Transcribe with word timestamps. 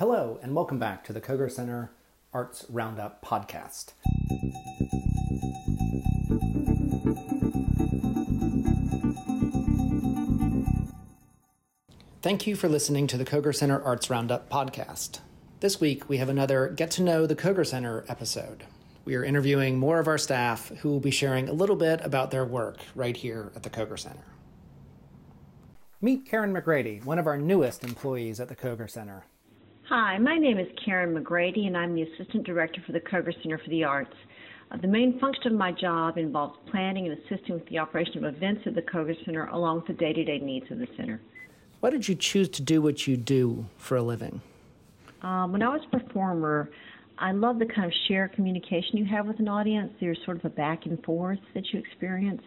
Hello, 0.00 0.38
and 0.42 0.54
welcome 0.54 0.78
back 0.78 1.04
to 1.04 1.12
the 1.12 1.20
Koger 1.20 1.50
Center 1.52 1.90
Arts 2.32 2.64
Roundup 2.70 3.22
podcast. 3.22 3.92
Thank 12.22 12.46
you 12.46 12.56
for 12.56 12.70
listening 12.70 13.08
to 13.08 13.18
the 13.18 13.26
Koger 13.26 13.54
Center 13.54 13.82
Arts 13.82 14.08
Roundup 14.08 14.48
podcast. 14.48 15.20
This 15.60 15.82
week, 15.82 16.08
we 16.08 16.16
have 16.16 16.30
another 16.30 16.68
Get 16.68 16.90
to 16.92 17.02
Know 17.02 17.26
the 17.26 17.36
Koger 17.36 17.66
Center 17.66 18.06
episode. 18.08 18.64
We 19.04 19.16
are 19.16 19.22
interviewing 19.22 19.78
more 19.78 20.00
of 20.00 20.08
our 20.08 20.16
staff 20.16 20.70
who 20.78 20.88
will 20.88 21.00
be 21.00 21.10
sharing 21.10 21.46
a 21.46 21.52
little 21.52 21.76
bit 21.76 22.00
about 22.02 22.30
their 22.30 22.46
work 22.46 22.78
right 22.94 23.18
here 23.18 23.52
at 23.54 23.64
the 23.64 23.70
Koger 23.70 23.98
Center. 23.98 24.24
Meet 26.00 26.24
Karen 26.24 26.54
McGrady, 26.54 27.04
one 27.04 27.18
of 27.18 27.26
our 27.26 27.36
newest 27.36 27.84
employees 27.84 28.40
at 28.40 28.48
the 28.48 28.56
Koger 28.56 28.88
Center. 28.88 29.26
Hi, 29.90 30.18
my 30.18 30.38
name 30.38 30.60
is 30.60 30.68
Karen 30.84 31.16
McGrady, 31.16 31.66
and 31.66 31.76
I'm 31.76 31.96
the 31.96 32.02
Assistant 32.02 32.46
Director 32.46 32.80
for 32.86 32.92
the 32.92 33.00
Koger 33.00 33.32
Center 33.42 33.58
for 33.58 33.68
the 33.70 33.82
Arts. 33.82 34.14
Uh, 34.70 34.76
the 34.76 34.86
main 34.86 35.18
function 35.18 35.48
of 35.48 35.58
my 35.58 35.72
job 35.72 36.16
involves 36.16 36.56
planning 36.70 37.08
and 37.08 37.18
assisting 37.18 37.56
with 37.56 37.66
the 37.66 37.80
operation 37.80 38.24
of 38.24 38.36
events 38.36 38.62
at 38.66 38.76
the 38.76 38.82
Koger 38.82 39.16
Center 39.24 39.46
along 39.46 39.78
with 39.78 39.88
the 39.88 39.92
day 39.94 40.12
to 40.12 40.22
day 40.22 40.38
needs 40.38 40.70
of 40.70 40.78
the 40.78 40.86
center. 40.96 41.20
Why 41.80 41.90
did 41.90 42.06
you 42.06 42.14
choose 42.14 42.48
to 42.50 42.62
do 42.62 42.80
what 42.80 43.08
you 43.08 43.16
do 43.16 43.66
for 43.78 43.96
a 43.96 44.02
living? 44.02 44.40
Um, 45.22 45.50
when 45.50 45.60
I 45.60 45.70
was 45.70 45.80
a 45.92 45.98
performer, 45.98 46.70
I 47.18 47.32
love 47.32 47.58
the 47.58 47.66
kind 47.66 47.86
of 47.86 47.92
shared 48.06 48.32
communication 48.34 48.96
you 48.96 49.06
have 49.06 49.26
with 49.26 49.40
an 49.40 49.48
audience. 49.48 49.92
There's 49.98 50.20
sort 50.24 50.36
of 50.36 50.44
a 50.44 50.50
back 50.50 50.86
and 50.86 51.02
forth 51.02 51.40
that 51.54 51.64
you 51.72 51.80
experience 51.80 52.42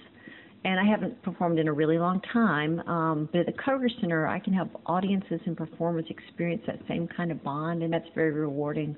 and 0.66 0.80
I 0.80 0.85
haven't 0.85 1.22
performed 1.23 1.59
in 1.59 1.67
a 1.67 1.73
really 1.73 1.98
long 1.98 2.22
time. 2.31 2.80
Um, 2.88 3.30
but 3.31 3.41
at 3.41 3.45
the 3.48 3.53
Koger 3.53 3.90
Center, 3.99 4.27
I 4.27 4.40
can 4.40 4.53
help 4.53 4.70
audiences 4.86 5.39
and 5.45 5.58
performers 5.58 6.05
experience 6.09 6.63
that 6.67 6.80
same 6.88 7.08
kind 7.08 7.31
of 7.31 7.44
bond, 7.44 7.84
and 7.84 7.91
that's 7.91 8.08
very 8.16 8.31
rewarding. 8.31 8.95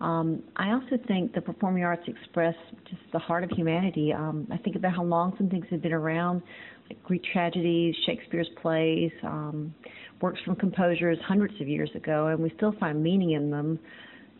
Um, 0.00 0.42
I 0.56 0.70
also 0.70 0.96
think 1.08 1.34
the 1.34 1.40
performing 1.40 1.84
arts 1.84 2.02
express 2.06 2.54
just 2.88 3.02
the 3.12 3.18
heart 3.18 3.42
of 3.42 3.50
humanity. 3.50 4.12
Um, 4.12 4.46
I 4.50 4.56
think 4.58 4.76
about 4.76 4.94
how 4.94 5.02
long 5.02 5.34
some 5.36 5.48
things 5.48 5.66
have 5.70 5.82
been 5.82 5.92
around, 5.92 6.42
like 6.88 7.02
Greek 7.02 7.22
tragedies, 7.32 7.94
Shakespeare's 8.06 8.48
plays, 8.62 9.10
um, 9.24 9.74
works 10.20 10.40
from 10.44 10.54
composers 10.56 11.18
hundreds 11.26 11.60
of 11.60 11.68
years 11.68 11.90
ago, 11.94 12.28
and 12.28 12.40
we 12.40 12.52
still 12.56 12.74
find 12.78 13.02
meaning 13.02 13.32
in 13.32 13.50
them 13.50 13.78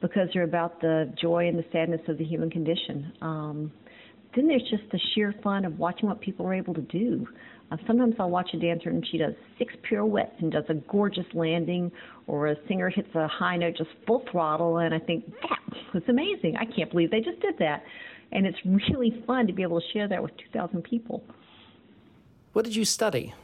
because 0.00 0.28
they're 0.33 0.45
about 0.45 0.81
the 0.81 1.12
joy 1.20 1.48
and 1.48 1.59
the 1.59 1.65
sadness 1.72 2.00
of 2.09 2.19
the 2.19 2.25
human 2.25 2.50
condition. 2.50 3.12
Um, 3.20 3.72
then 4.34 4.47
there's 4.47 4.69
just 4.71 4.83
the 4.93 5.01
sheer 5.15 5.34
fun 5.43 5.65
of 5.65 5.79
watching 5.79 6.09
what 6.09 6.21
people 6.21 6.47
are 6.47 6.55
able 6.55 6.75
to 6.75 6.83
do. 6.83 7.27
Uh, 7.71 7.77
sometimes 7.87 8.15
I'll 8.19 8.31
watch 8.31 8.51
a 8.55 8.59
dancer 8.59 8.89
and 8.89 9.07
she 9.11 9.19
does 9.19 9.34
six 9.59 9.75
pirouettes 9.83 10.34
and 10.41 10.51
does 10.51 10.65
a 10.69 10.75
gorgeous 10.75 11.27
landing, 11.34 11.91
or 12.27 12.49
a 12.49 12.56
singer 12.67 12.89
hits 12.89 13.09
a 13.15 13.29
high 13.29 13.56
note 13.56 13.77
just 13.77 13.91
full 14.06 14.25
throttle, 14.31 14.79
and 14.79 14.95
I 14.95 14.99
think 14.99 15.27
that 15.43 15.59
was 15.93 16.03
amazing. 16.09 16.56
I 16.56 16.65
can't 16.65 16.91
believe 16.91 17.11
they 17.11 17.21
just 17.21 17.41
did 17.41 17.55
that. 17.59 17.83
And 18.33 18.47
it's 18.47 18.59
really 18.65 19.23
fun 19.27 19.47
to 19.47 19.53
be 19.53 19.62
able 19.62 19.81
to 19.81 19.87
share 19.93 20.09
that 20.09 20.23
with 20.23 20.33
2,000 20.53 20.83
people. 20.83 21.23
What 22.53 22.65
did 22.65 22.77
you 22.77 22.84
study? 22.84 23.34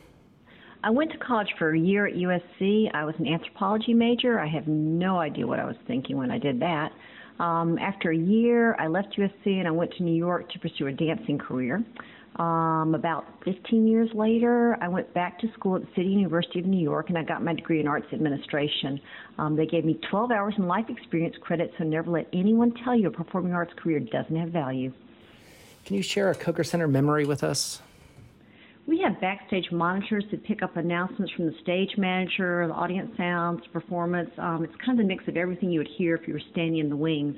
I 0.82 0.90
went 0.90 1.12
to 1.12 1.18
college 1.18 1.48
for 1.58 1.74
a 1.74 1.78
year 1.78 2.06
at 2.06 2.14
USC. 2.14 2.90
I 2.92 3.04
was 3.04 3.14
an 3.18 3.26
anthropology 3.26 3.94
major. 3.94 4.38
I 4.38 4.46
have 4.46 4.68
no 4.68 5.18
idea 5.18 5.46
what 5.46 5.58
I 5.58 5.64
was 5.64 5.76
thinking 5.86 6.18
when 6.18 6.30
I 6.30 6.38
did 6.38 6.60
that. 6.60 6.92
Um, 7.40 7.78
after 7.78 8.10
a 8.10 8.16
year, 8.16 8.76
I 8.78 8.86
left 8.86 9.16
USC 9.16 9.58
and 9.58 9.66
I 9.66 9.70
went 9.70 9.92
to 9.94 10.02
New 10.02 10.14
York 10.14 10.50
to 10.52 10.58
pursue 10.58 10.86
a 10.86 10.92
dancing 10.92 11.38
career. 11.38 11.84
Um, 12.36 12.96
about 12.96 13.26
15 13.44 13.86
years 13.86 14.10
later, 14.12 14.76
I 14.80 14.88
went 14.88 15.12
back 15.14 15.38
to 15.40 15.52
school 15.52 15.76
at 15.76 15.82
the 15.82 15.88
City 15.94 16.08
University 16.08 16.58
of 16.58 16.66
New 16.66 16.82
York 16.82 17.08
and 17.08 17.18
I 17.18 17.22
got 17.22 17.44
my 17.44 17.54
degree 17.54 17.80
in 17.80 17.86
arts 17.86 18.06
administration. 18.12 19.00
Um, 19.38 19.54
they 19.54 19.66
gave 19.66 19.84
me 19.84 20.00
12 20.10 20.32
hours 20.32 20.54
in 20.58 20.66
life 20.66 20.86
experience 20.88 21.36
credit, 21.40 21.72
so 21.78 21.84
never 21.84 22.10
let 22.10 22.28
anyone 22.32 22.72
tell 22.84 22.96
you 22.96 23.06
a 23.08 23.10
performing 23.10 23.52
arts 23.52 23.72
career 23.76 24.00
doesn't 24.00 24.34
have 24.34 24.48
value. 24.48 24.92
Can 25.84 25.96
you 25.96 26.02
share 26.02 26.30
a 26.30 26.34
Koger 26.34 26.66
Center 26.66 26.88
memory 26.88 27.24
with 27.24 27.44
us? 27.44 27.80
We 28.86 29.00
have 29.00 29.18
backstage 29.18 29.70
monitors 29.72 30.24
that 30.30 30.44
pick 30.44 30.62
up 30.62 30.76
announcements 30.76 31.32
from 31.32 31.46
the 31.46 31.54
stage 31.62 31.96
manager, 31.96 32.66
the 32.66 32.74
audience 32.74 33.10
sounds, 33.16 33.62
performance. 33.72 34.30
Um, 34.36 34.62
it's 34.62 34.74
kind 34.84 35.00
of 35.00 35.04
a 35.04 35.08
mix 35.08 35.26
of 35.26 35.38
everything 35.38 35.70
you 35.70 35.80
would 35.80 35.88
hear 35.96 36.14
if 36.14 36.28
you 36.28 36.34
were 36.34 36.42
standing 36.52 36.78
in 36.78 36.90
the 36.90 36.96
wings. 36.96 37.36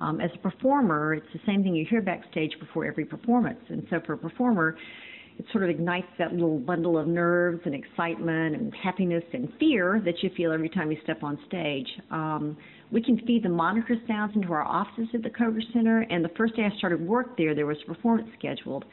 Um, 0.00 0.20
as 0.20 0.30
a 0.34 0.38
performer, 0.38 1.14
it's 1.14 1.26
the 1.32 1.40
same 1.46 1.62
thing 1.62 1.76
you 1.76 1.86
hear 1.88 2.02
backstage 2.02 2.50
before 2.58 2.84
every 2.84 3.04
performance. 3.04 3.60
And 3.68 3.86
so 3.90 4.00
for 4.04 4.14
a 4.14 4.18
performer, 4.18 4.76
it 5.38 5.46
sort 5.52 5.62
of 5.62 5.70
ignites 5.70 6.08
that 6.18 6.32
little 6.32 6.58
bundle 6.58 6.98
of 6.98 7.06
nerves 7.06 7.60
and 7.64 7.74
excitement 7.74 8.56
and 8.56 8.74
happiness 8.74 9.22
and 9.32 9.52
fear 9.60 10.02
that 10.04 10.20
you 10.22 10.30
feel 10.36 10.52
every 10.52 10.68
time 10.68 10.90
you 10.90 10.98
step 11.04 11.22
on 11.22 11.38
stage. 11.46 11.86
Um, 12.10 12.56
we 12.90 13.02
can 13.02 13.18
feed 13.24 13.44
the 13.44 13.48
monitor 13.48 13.96
sounds 14.08 14.34
into 14.34 14.52
our 14.52 14.62
offices 14.62 15.08
at 15.14 15.22
the 15.22 15.30
Koger 15.30 15.62
Center, 15.72 16.00
and 16.10 16.24
the 16.24 16.30
first 16.36 16.56
day 16.56 16.64
I 16.64 16.76
started 16.76 17.00
work 17.00 17.38
there, 17.38 17.54
there 17.54 17.66
was 17.66 17.78
a 17.84 17.94
performance 17.94 18.28
scheduled. 18.38 18.84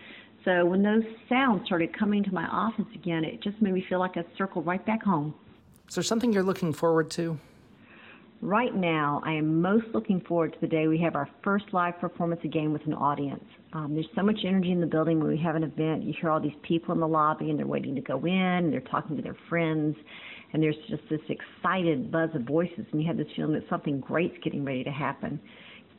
So 0.49 0.65
when 0.65 0.81
those 0.81 1.03
sounds 1.27 1.63
started 1.67 1.95
coming 1.95 2.23
to 2.23 2.33
my 2.33 2.47
office 2.47 2.87
again, 2.95 3.23
it 3.23 3.39
just 3.43 3.61
made 3.61 3.71
me 3.71 3.85
feel 3.87 3.99
like 3.99 4.17
I 4.17 4.23
circled 4.35 4.65
right 4.65 4.83
back 4.83 5.03
home. 5.03 5.35
Is 5.87 5.93
there 5.93 6.03
something 6.03 6.33
you're 6.33 6.41
looking 6.41 6.73
forward 6.73 7.11
to? 7.11 7.37
Right 8.41 8.73
now, 8.73 9.21
I 9.23 9.33
am 9.33 9.61
most 9.61 9.85
looking 9.93 10.21
forward 10.21 10.53
to 10.53 10.59
the 10.59 10.65
day 10.65 10.87
we 10.87 10.97
have 11.01 11.15
our 11.15 11.29
first 11.43 11.65
live 11.71 11.99
performance 11.99 12.41
again 12.43 12.73
with 12.73 12.83
an 12.87 12.95
audience. 12.95 13.43
Um, 13.73 13.93
there's 13.93 14.09
so 14.15 14.23
much 14.23 14.39
energy 14.43 14.71
in 14.71 14.81
the 14.81 14.87
building 14.87 15.19
when 15.19 15.27
we 15.27 15.37
have 15.37 15.55
an 15.55 15.63
event. 15.63 16.01
You 16.01 16.15
hear 16.19 16.31
all 16.31 16.39
these 16.39 16.57
people 16.63 16.95
in 16.95 16.99
the 16.99 17.07
lobby 17.07 17.51
and 17.51 17.59
they're 17.59 17.67
waiting 17.67 17.93
to 17.93 18.01
go 18.01 18.17
in, 18.25 18.33
and 18.33 18.73
they're 18.73 18.79
talking 18.79 19.17
to 19.17 19.21
their 19.21 19.37
friends, 19.49 19.95
and 20.53 20.63
there's 20.63 20.77
just 20.89 21.03
this 21.11 21.21
excited 21.29 22.11
buzz 22.11 22.29
of 22.33 22.41
voices, 22.41 22.87
and 22.91 22.99
you 22.99 23.07
have 23.07 23.17
this 23.17 23.27
feeling 23.35 23.53
that 23.53 23.69
something 23.69 23.99
great's 23.99 24.37
getting 24.43 24.65
ready 24.65 24.83
to 24.83 24.91
happen 24.91 25.39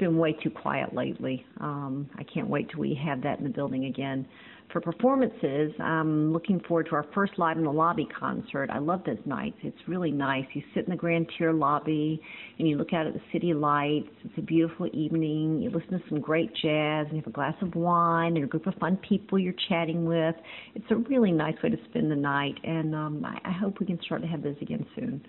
been 0.00 0.18
way 0.18 0.32
too 0.32 0.50
quiet 0.50 0.94
lately. 0.94 1.44
Um, 1.60 2.10
I 2.18 2.24
can't 2.24 2.48
wait 2.48 2.70
till 2.70 2.80
we 2.80 2.98
have 3.06 3.22
that 3.22 3.38
in 3.38 3.44
the 3.44 3.50
building 3.50 3.84
again. 3.84 4.26
For 4.72 4.80
performances, 4.80 5.72
I'm 5.80 6.32
looking 6.32 6.60
forward 6.60 6.86
to 6.90 6.94
our 6.94 7.04
first 7.12 7.32
Live 7.38 7.58
in 7.58 7.64
the 7.64 7.72
Lobby 7.72 8.06
concert. 8.18 8.70
I 8.70 8.78
love 8.78 9.02
those 9.04 9.18
nights. 9.26 9.56
It's 9.62 9.76
really 9.88 10.12
nice. 10.12 10.44
You 10.52 10.62
sit 10.74 10.84
in 10.84 10.90
the 10.90 10.96
Grand 10.96 11.26
Tier 11.36 11.52
lobby 11.52 12.20
and 12.58 12.68
you 12.68 12.76
look 12.76 12.92
out 12.92 13.04
at 13.04 13.12
the 13.12 13.20
city 13.32 13.52
lights. 13.52 14.08
It's 14.24 14.38
a 14.38 14.42
beautiful 14.42 14.88
evening. 14.92 15.60
You 15.60 15.70
listen 15.70 15.90
to 15.90 16.08
some 16.08 16.20
great 16.20 16.54
jazz 16.54 17.06
and 17.08 17.16
you 17.16 17.16
have 17.16 17.26
a 17.26 17.30
glass 17.30 17.56
of 17.62 17.74
wine 17.74 18.36
and 18.36 18.44
a 18.44 18.46
group 18.46 18.68
of 18.68 18.74
fun 18.74 18.96
people 18.98 19.40
you're 19.40 19.54
chatting 19.68 20.04
with. 20.04 20.36
It's 20.76 20.86
a 20.90 20.96
really 20.96 21.32
nice 21.32 21.56
way 21.64 21.70
to 21.70 21.78
spend 21.88 22.10
the 22.10 22.16
night, 22.16 22.54
and 22.62 22.94
um, 22.94 23.24
I, 23.24 23.40
I 23.44 23.52
hope 23.52 23.80
we 23.80 23.86
can 23.86 24.00
start 24.02 24.22
to 24.22 24.28
have 24.28 24.42
those 24.42 24.56
again 24.62 24.86
soon. 24.94 25.20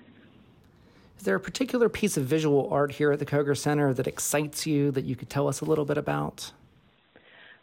Is 1.21 1.25
there 1.25 1.35
a 1.35 1.39
particular 1.39 1.87
piece 1.87 2.17
of 2.17 2.25
visual 2.25 2.67
art 2.71 2.93
here 2.93 3.11
at 3.11 3.19
the 3.19 3.27
Koger 3.27 3.55
Center 3.55 3.93
that 3.93 4.07
excites 4.07 4.65
you 4.65 4.89
that 4.89 5.05
you 5.05 5.15
could 5.15 5.29
tell 5.29 5.47
us 5.47 5.61
a 5.61 5.65
little 5.65 5.85
bit 5.85 5.99
about? 5.99 6.51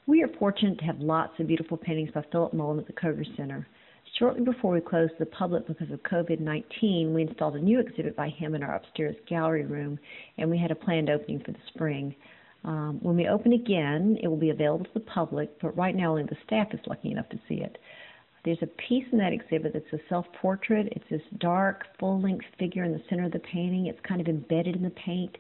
We 0.06 0.22
are 0.22 0.28
fortunate 0.38 0.78
to 0.78 0.84
have 0.84 1.00
lots 1.00 1.40
of 1.40 1.48
beautiful 1.48 1.76
paintings 1.76 2.12
by 2.12 2.22
Philip 2.30 2.52
Mullen 2.52 2.78
at 2.78 2.86
the 2.86 2.92
Koger 2.92 3.26
Center. 3.36 3.66
Shortly 4.16 4.44
before 4.44 4.74
we 4.74 4.80
closed 4.80 5.14
to 5.14 5.24
the 5.24 5.26
public 5.26 5.66
because 5.66 5.90
of 5.90 6.00
COVID 6.04 6.38
19, 6.38 7.12
we 7.12 7.22
installed 7.22 7.56
a 7.56 7.58
new 7.58 7.80
exhibit 7.80 8.14
by 8.14 8.28
him 8.28 8.54
in 8.54 8.62
our 8.62 8.76
upstairs 8.76 9.16
gallery 9.28 9.66
room, 9.66 9.98
and 10.36 10.48
we 10.48 10.56
had 10.56 10.70
a 10.70 10.76
planned 10.76 11.10
opening 11.10 11.40
for 11.40 11.50
the 11.50 11.58
spring. 11.74 12.14
Um, 12.62 13.00
when 13.02 13.16
we 13.16 13.26
open 13.26 13.54
again, 13.54 14.18
it 14.22 14.28
will 14.28 14.36
be 14.36 14.50
available 14.50 14.84
to 14.84 14.94
the 14.94 15.00
public, 15.00 15.60
but 15.60 15.76
right 15.76 15.96
now 15.96 16.10
only 16.10 16.22
the 16.22 16.36
staff 16.46 16.68
is 16.72 16.80
lucky 16.86 17.10
enough 17.10 17.28
to 17.30 17.40
see 17.48 17.56
it. 17.56 17.76
There's 18.44 18.62
a 18.62 18.66
piece 18.66 19.04
in 19.12 19.18
that 19.18 19.32
exhibit 19.32 19.72
that's 19.72 19.92
a 19.92 20.08
self 20.08 20.26
portrait. 20.40 20.92
It's 20.92 21.04
this 21.10 21.22
dark, 21.38 21.84
full 21.98 22.20
length 22.20 22.46
figure 22.58 22.84
in 22.84 22.92
the 22.92 23.02
center 23.08 23.26
of 23.26 23.32
the 23.32 23.40
painting. 23.40 23.86
It's 23.86 24.00
kind 24.06 24.20
of 24.20 24.28
embedded 24.28 24.76
in 24.76 24.82
the 24.82 24.90
paint. 24.90 25.36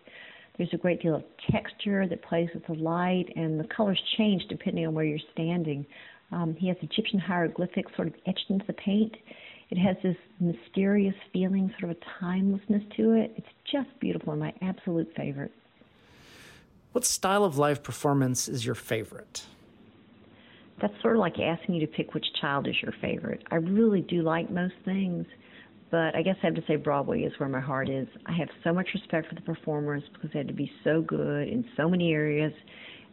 There's 0.56 0.72
a 0.72 0.76
great 0.76 1.00
deal 1.00 1.14
of 1.14 1.22
texture 1.50 2.06
that 2.08 2.22
plays 2.22 2.48
with 2.52 2.66
the 2.66 2.74
light, 2.74 3.32
and 3.36 3.60
the 3.60 3.68
colors 3.68 4.00
change 4.16 4.42
depending 4.48 4.86
on 4.86 4.94
where 4.94 5.04
you're 5.04 5.18
standing. 5.32 5.86
Um, 6.32 6.54
he 6.58 6.68
has 6.68 6.76
Egyptian 6.82 7.20
hieroglyphics 7.20 7.92
sort 7.94 8.08
of 8.08 8.14
etched 8.26 8.46
into 8.50 8.66
the 8.66 8.72
paint. 8.74 9.16
It 9.70 9.78
has 9.78 9.96
this 10.02 10.16
mysterious 10.40 11.14
feeling, 11.32 11.72
sort 11.78 11.92
of 11.92 11.98
a 11.98 12.20
timelessness 12.20 12.82
to 12.96 13.12
it. 13.12 13.32
It's 13.36 13.46
just 13.70 13.88
beautiful 14.00 14.32
and 14.32 14.40
my 14.40 14.52
absolute 14.62 15.12
favorite. 15.16 15.52
What 16.92 17.04
style 17.04 17.44
of 17.44 17.58
live 17.58 17.82
performance 17.82 18.48
is 18.48 18.64
your 18.64 18.74
favorite? 18.74 19.44
That's 20.80 20.94
sort 21.02 21.16
of 21.16 21.20
like 21.20 21.38
asking 21.38 21.76
you 21.76 21.86
to 21.86 21.92
pick 21.92 22.14
which 22.14 22.26
child 22.40 22.68
is 22.68 22.74
your 22.82 22.92
favorite. 23.00 23.42
I 23.50 23.56
really 23.56 24.02
do 24.02 24.22
like 24.22 24.50
most 24.50 24.74
things, 24.84 25.26
but 25.90 26.14
I 26.14 26.22
guess 26.22 26.36
I 26.42 26.46
have 26.46 26.54
to 26.54 26.64
say 26.66 26.76
Broadway 26.76 27.22
is 27.22 27.32
where 27.38 27.48
my 27.48 27.60
heart 27.60 27.88
is. 27.88 28.06
I 28.26 28.32
have 28.32 28.48
so 28.64 28.72
much 28.72 28.88
respect 28.94 29.28
for 29.28 29.34
the 29.34 29.40
performers 29.40 30.02
because 30.12 30.30
they 30.32 30.38
had 30.38 30.48
to 30.48 30.54
be 30.54 30.70
so 30.84 31.02
good 31.02 31.48
in 31.48 31.64
so 31.76 31.88
many 31.88 32.12
areas, 32.12 32.52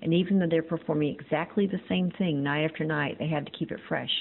and 0.01 0.13
even 0.13 0.39
though 0.39 0.47
they're 0.49 0.63
performing 0.63 1.15
exactly 1.15 1.67
the 1.67 1.81
same 1.87 2.11
thing 2.17 2.43
night 2.43 2.65
after 2.65 2.83
night, 2.83 3.17
they 3.19 3.27
had 3.27 3.45
to 3.45 3.51
keep 3.51 3.71
it 3.71 3.79
fresh. 3.87 4.11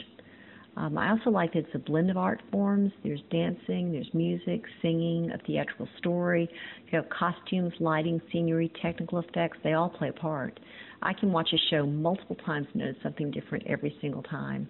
Um, 0.77 0.99
I 0.99 1.11
also 1.11 1.31
like 1.31 1.53
that 1.53 1.61
it's 1.61 1.75
a 1.75 1.79
blend 1.79 2.11
of 2.11 2.17
art 2.17 2.43
forms. 2.51 2.91
There's 3.05 3.23
dancing, 3.31 3.93
there's 3.93 4.13
music, 4.13 4.63
singing, 4.83 5.31
a 5.31 5.39
theatrical 5.47 5.89
story. 5.99 6.49
You 6.91 6.99
have 6.99 7.09
costumes, 7.11 7.73
lighting, 7.79 8.21
scenery, 8.33 8.73
technical 8.83 9.21
effects. 9.21 9.59
They 9.63 9.75
all 9.75 9.89
play 9.89 10.09
a 10.09 10.13
part. 10.13 10.59
I 11.05 11.13
can 11.13 11.31
watch 11.33 11.51
a 11.53 11.59
show 11.71 11.87
multiple 11.87 12.37
times 12.47 12.67
and 12.73 12.83
notice 12.83 13.03
something 13.03 13.31
different 13.31 13.67
every 13.67 13.97
single 14.01 14.23
time. 14.23 14.69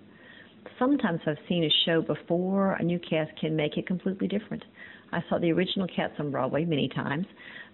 sometimes 0.78 1.20
I've 1.26 1.36
seen 1.48 1.64
a 1.64 1.70
show 1.84 2.00
before, 2.02 2.72
a 2.72 2.82
new 2.82 2.98
cast 2.98 3.38
can 3.38 3.54
make 3.54 3.76
it 3.76 3.86
completely 3.86 4.26
different. 4.26 4.64
I 5.12 5.22
saw 5.28 5.38
the 5.38 5.52
original 5.52 5.86
Cats 5.94 6.14
on 6.18 6.32
Broadway 6.32 6.64
many 6.64 6.88
times, 6.88 7.26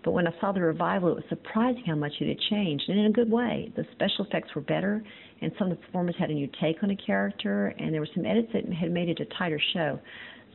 but 0.05 0.11
when 0.11 0.27
I 0.27 0.33
saw 0.41 0.53
the 0.53 0.61
revival, 0.61 1.11
it 1.11 1.15
was 1.15 1.25
surprising 1.29 1.85
how 1.87 1.95
much 1.95 2.13
it 2.21 2.29
had 2.29 2.39
changed, 2.51 2.85
and 2.89 2.99
in 2.99 3.07
a 3.07 3.13
good 3.13 3.31
way. 3.31 3.73
The 3.77 3.87
special 3.93 4.27
effects 4.27 4.55
were 4.55 4.61
better, 4.61 5.03
and 5.41 5.51
some 5.59 5.71
of 5.71 5.79
the 5.79 5.85
performers 5.85 6.17
had 6.19 6.31
a 6.31 6.35
new 6.35 6.49
take 6.61 6.83
on 6.83 6.91
a 6.91 6.97
character, 6.97 7.69
and 7.79 7.95
there 7.95 8.01
were 8.01 8.09
some 8.15 8.27
edits 8.27 8.49
that 8.53 8.71
had 8.71 8.91
made 8.93 9.09
it 9.09 9.21
a 9.21 9.25
tighter 9.39 9.61
show. 9.73 9.99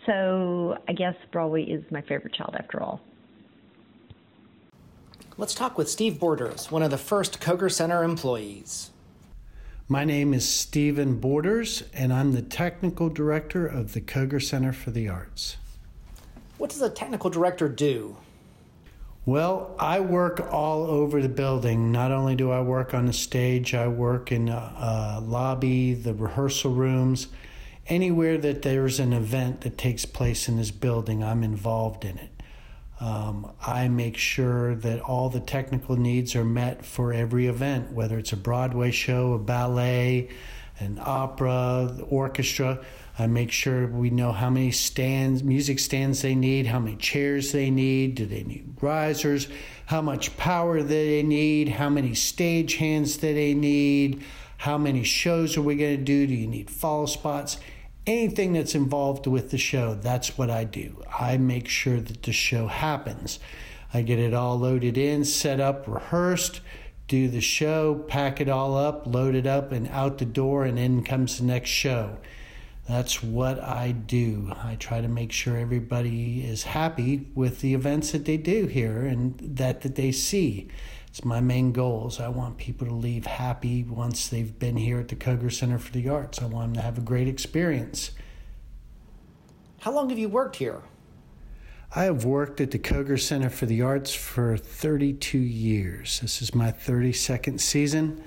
So 0.06 0.78
I 0.88 0.94
guess 0.94 1.16
Broadway 1.32 1.64
is 1.64 1.84
my 1.90 2.02
favorite 2.02 2.36
child 2.36 2.56
after 2.60 2.84
all. 2.84 3.02
Let's 5.38 5.54
talk 5.54 5.78
with 5.78 5.90
Steve 5.90 6.18
Borders, 6.18 6.72
one 6.72 6.82
of 6.82 6.92
the 6.92 6.98
first 6.98 7.42
Koger 7.42 7.70
Center 7.70 8.06
employees. 8.06 8.92
My 9.90 10.06
name 10.06 10.34
is 10.34 10.48
Stephen 10.48 11.20
Borders, 11.20 11.84
and 11.94 12.14
I'm 12.14 12.32
the 12.32 12.42
technical 12.42 13.10
director 13.10 13.68
of 13.68 13.92
the 13.92 14.00
Koger 14.00 14.42
Center 14.42 14.72
for 14.72 14.92
the 14.92 15.10
Arts. 15.10 15.58
What 16.58 16.70
does 16.70 16.82
a 16.82 16.90
technical 16.90 17.30
director 17.30 17.68
do? 17.68 18.16
Well, 19.26 19.76
I 19.78 20.00
work 20.00 20.40
all 20.54 20.86
over 20.86 21.22
the 21.22 21.28
building. 21.28 21.92
Not 21.92 22.14
only 22.14 22.38
do 22.38 22.52
I 22.52 22.62
work 22.62 22.94
on 22.94 23.06
the 23.06 23.12
stage, 23.12 23.76
I 23.76 23.90
work 23.90 24.32
in 24.32 24.48
a, 24.48 25.20
a 25.20 25.22
lobby, 25.22 25.96
the 25.96 26.14
rehearsal 26.14 26.72
rooms, 26.72 27.28
anywhere 27.88 28.38
that 28.38 28.62
there's 28.62 29.02
an 29.02 29.12
event 29.12 29.62
that 29.62 29.78
takes 29.78 30.06
place 30.06 30.48
in 30.48 30.56
this 30.56 30.72
building, 30.72 31.26
I'm 31.26 31.44
involved 31.44 32.06
in 32.06 32.20
it. 32.20 32.35
Um, 33.00 33.52
I 33.62 33.90
make 33.90 34.18
sure 34.18 34.76
that 34.76 35.02
all 35.02 35.30
the 35.30 35.42
technical 35.42 35.98
needs 35.98 36.36
are 36.36 36.46
met 36.46 36.86
for 36.86 37.12
every 37.12 37.48
event, 37.48 37.92
whether 37.92 38.18
it's 38.18 38.32
a 38.32 38.38
Broadway 38.38 38.92
show, 38.92 39.34
a 39.34 39.40
ballet, 39.40 40.30
an 40.80 41.00
opera, 41.02 41.98
orchestra. 42.08 42.80
I 43.18 43.28
make 43.28 43.52
sure 43.52 43.88
we 43.88 44.10
know 44.10 44.32
how 44.32 44.50
many 44.50 44.72
stands, 44.72 45.44
music 45.44 45.80
stands 45.80 46.22
they 46.22 46.36
need, 46.36 46.68
how 46.68 46.80
many 46.80 46.98
chairs 46.98 47.52
they 47.52 47.70
need, 47.70 48.16
do 48.16 48.26
they 48.26 48.44
need 48.44 48.76
risers, 48.82 49.48
how 49.86 50.02
much 50.02 50.36
power 50.38 50.82
they 50.84 51.24
need, 51.24 51.70
how 51.70 51.90
many 51.90 52.14
stage 52.14 52.76
hands 52.76 53.18
that 53.18 53.34
they 53.34 53.54
need, 53.54 54.24
how 54.58 54.78
many 54.78 55.04
shows 55.04 55.56
are 55.58 55.62
we 55.62 55.76
going 55.76 55.98
to 55.98 56.04
do, 56.04 56.28
do 56.28 56.34
you 56.34 56.48
need 56.48 56.70
follow 56.70 57.06
spots? 57.06 57.58
Anything 58.08 58.54
that's 58.54 58.76
involved 58.76 59.26
with 59.26 59.50
the 59.50 59.58
show, 59.58 59.96
that's 59.96 60.38
what 60.38 60.52
I 60.52 60.64
do. 60.64 61.02
I 61.20 61.38
make 61.38 61.68
sure 61.68 62.00
that 62.00 62.24
the 62.24 62.32
show 62.32 62.68
happens. 62.68 63.40
I 63.94 64.04
get 64.04 64.20
it 64.20 64.34
all 64.34 64.60
loaded 64.60 64.98
in, 64.98 65.26
set 65.26 65.60
up, 65.60 65.88
rehearsed, 65.88 66.62
do 67.08 67.28
the 67.28 67.42
show, 67.42 68.04
pack 68.08 68.42
it 68.42 68.50
all 68.50 68.78
up, 68.78 69.08
load 69.08 69.36
it 69.36 69.48
up, 69.48 69.72
and 69.72 69.88
out 69.88 70.18
the 70.20 70.26
door, 70.26 70.66
and 70.66 70.78
in 70.78 71.04
comes 71.04 71.38
the 71.38 71.46
next 71.46 71.70
show. 71.70 72.18
That's 72.88 73.24
what 73.24 73.60
I 73.60 73.92
do. 73.92 74.54
I 74.64 74.76
try 74.76 75.02
to 75.02 75.08
make 75.08 75.32
sure 75.32 75.58
everybody 75.58 76.46
is 76.46 76.64
happy 76.64 77.28
with 77.34 77.62
the 77.62 77.74
events 77.74 78.12
that 78.12 78.26
they 78.26 78.38
do 78.38 78.68
here 78.68 79.06
and 79.06 79.36
that 79.40 79.82
that 79.82 79.96
they 79.96 80.12
see. 80.12 80.68
It's 81.16 81.24
my 81.24 81.40
main 81.40 81.72
goals. 81.72 82.20
I 82.20 82.28
want 82.28 82.58
people 82.58 82.86
to 82.88 82.94
leave 82.94 83.26
happy 83.26 83.84
once 83.84 84.28
they've 84.28 84.60
been 84.60 84.76
here 84.76 85.00
at 85.00 85.08
the 85.08 85.16
Koger 85.16 85.50
Center 85.50 85.80
for 85.80 85.94
the 85.94 86.10
Arts. 86.10 86.42
I 86.42 86.46
want 86.46 86.74
them 86.74 86.74
to 86.74 86.82
have 86.82 86.98
a 86.98 87.02
great 87.02 87.30
experience. 87.30 88.12
How 89.80 89.94
long 89.94 90.10
have 90.10 90.20
you 90.20 90.28
worked 90.28 90.58
here? 90.58 90.82
I 91.96 92.04
have 92.04 92.26
worked 92.26 92.60
at 92.60 92.72
the 92.72 92.80
Koger 92.80 93.18
Center 93.18 93.50
for 93.50 93.66
the 93.66 93.82
Arts 93.82 94.14
for 94.14 94.58
32 94.58 95.38
years. 95.38 96.20
This 96.20 96.42
is 96.42 96.54
my 96.54 96.74
32nd 96.74 97.62
season. 97.62 98.22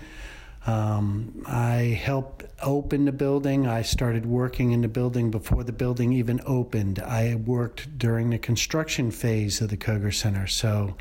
Um, 0.66 1.42
I 1.46 2.00
helped 2.02 2.44
open 2.62 3.04
the 3.04 3.12
building. 3.12 3.66
I 3.66 3.82
started 3.82 4.24
working 4.24 4.72
in 4.72 4.80
the 4.80 4.88
building 4.88 5.30
before 5.30 5.62
the 5.62 5.72
building 5.72 6.14
even 6.14 6.40
opened. 6.46 7.00
I 7.00 7.34
worked 7.34 7.98
during 7.98 8.30
the 8.30 8.38
construction 8.38 9.10
phase 9.10 9.60
of 9.60 9.68
the 9.68 9.76
Koger 9.76 10.14
Center. 10.14 10.46
So, 10.46 10.96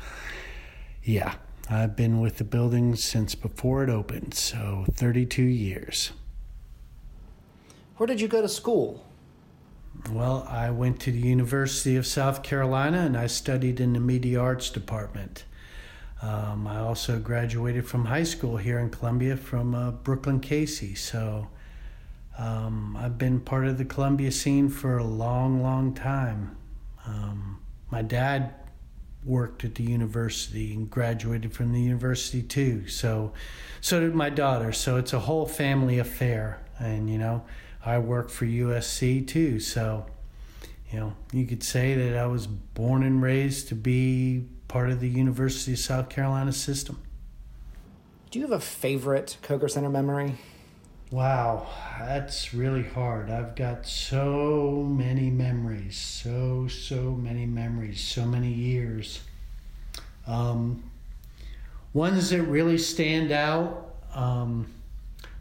yeah, 1.02 1.36
I've 1.70 1.96
been 1.96 2.20
with 2.20 2.38
the 2.38 2.44
building 2.44 2.96
since 2.96 3.34
before 3.34 3.84
it 3.84 3.90
opened. 3.90 4.34
So, 4.34 4.86
32 4.92 5.42
years. 5.42 6.12
Where 7.98 8.06
did 8.06 8.20
you 8.20 8.28
go 8.28 8.40
to 8.40 8.48
school? 8.48 9.04
Well, 10.12 10.46
I 10.48 10.70
went 10.70 11.00
to 11.00 11.12
the 11.12 11.18
University 11.18 11.96
of 11.96 12.06
South 12.06 12.42
Carolina 12.42 13.00
and 13.00 13.16
I 13.16 13.26
studied 13.26 13.80
in 13.80 13.92
the 13.92 14.00
media 14.00 14.40
arts 14.40 14.70
department. 14.70 15.44
Um, 16.22 16.66
I 16.66 16.78
also 16.78 17.18
graduated 17.18 17.86
from 17.86 18.06
high 18.06 18.22
school 18.22 18.56
here 18.56 18.78
in 18.78 18.90
Columbia 18.90 19.36
from 19.36 19.74
uh, 19.74 19.92
Brookland-Cayce. 19.92 20.98
So 21.00 21.48
um, 22.38 22.96
I've 22.96 23.18
been 23.18 23.40
part 23.40 23.66
of 23.66 23.78
the 23.78 23.84
Columbia 23.84 24.32
scene 24.32 24.68
for 24.68 24.98
a 24.98 25.04
long, 25.04 25.62
long 25.62 25.94
time. 25.94 26.56
Um, 27.06 27.60
my 27.90 28.02
dad 28.02 28.54
worked 29.28 29.64
at 29.64 29.74
the 29.74 29.84
university 29.84 30.72
and 30.72 30.90
graduated 30.90 31.52
from 31.52 31.72
the 31.72 31.80
university 31.80 32.42
too. 32.42 32.88
So, 32.88 33.32
so 33.80 34.00
did 34.00 34.14
my 34.14 34.30
daughter. 34.30 34.72
So 34.72 34.96
it's 34.96 35.12
a 35.12 35.20
whole 35.20 35.46
family 35.46 35.98
affair. 35.98 36.60
And 36.78 37.10
you 37.10 37.18
know, 37.18 37.44
I 37.84 37.98
work 37.98 38.30
for 38.30 38.46
USC 38.46 39.26
too. 39.26 39.60
So, 39.60 40.06
you 40.90 40.98
know, 40.98 41.14
you 41.32 41.46
could 41.46 41.62
say 41.62 41.94
that 41.94 42.18
I 42.18 42.26
was 42.26 42.46
born 42.46 43.02
and 43.02 43.22
raised 43.22 43.68
to 43.68 43.74
be 43.74 44.46
part 44.68 44.90
of 44.90 45.00
the 45.00 45.08
University 45.08 45.72
of 45.72 45.78
South 45.78 46.08
Carolina 46.08 46.52
system. 46.52 47.00
Do 48.30 48.38
you 48.38 48.44
have 48.46 48.52
a 48.52 48.60
favorite 48.60 49.38
Koger 49.42 49.70
Center 49.70 49.88
memory? 49.88 50.36
Wow, 51.10 51.66
that's 51.98 52.52
really 52.52 52.82
hard. 52.82 53.30
I've 53.30 53.56
got 53.56 53.86
so 53.86 54.86
many 54.86 55.30
memories, 55.30 55.96
so, 55.96 56.68
so 56.68 57.12
many 57.12 57.46
memories, 57.46 57.98
so 57.98 58.26
many 58.26 58.52
years. 58.52 59.20
Um, 60.26 60.82
ones 61.94 62.28
that 62.28 62.42
really 62.42 62.76
stand 62.76 63.32
out 63.32 63.94
um, 64.14 64.70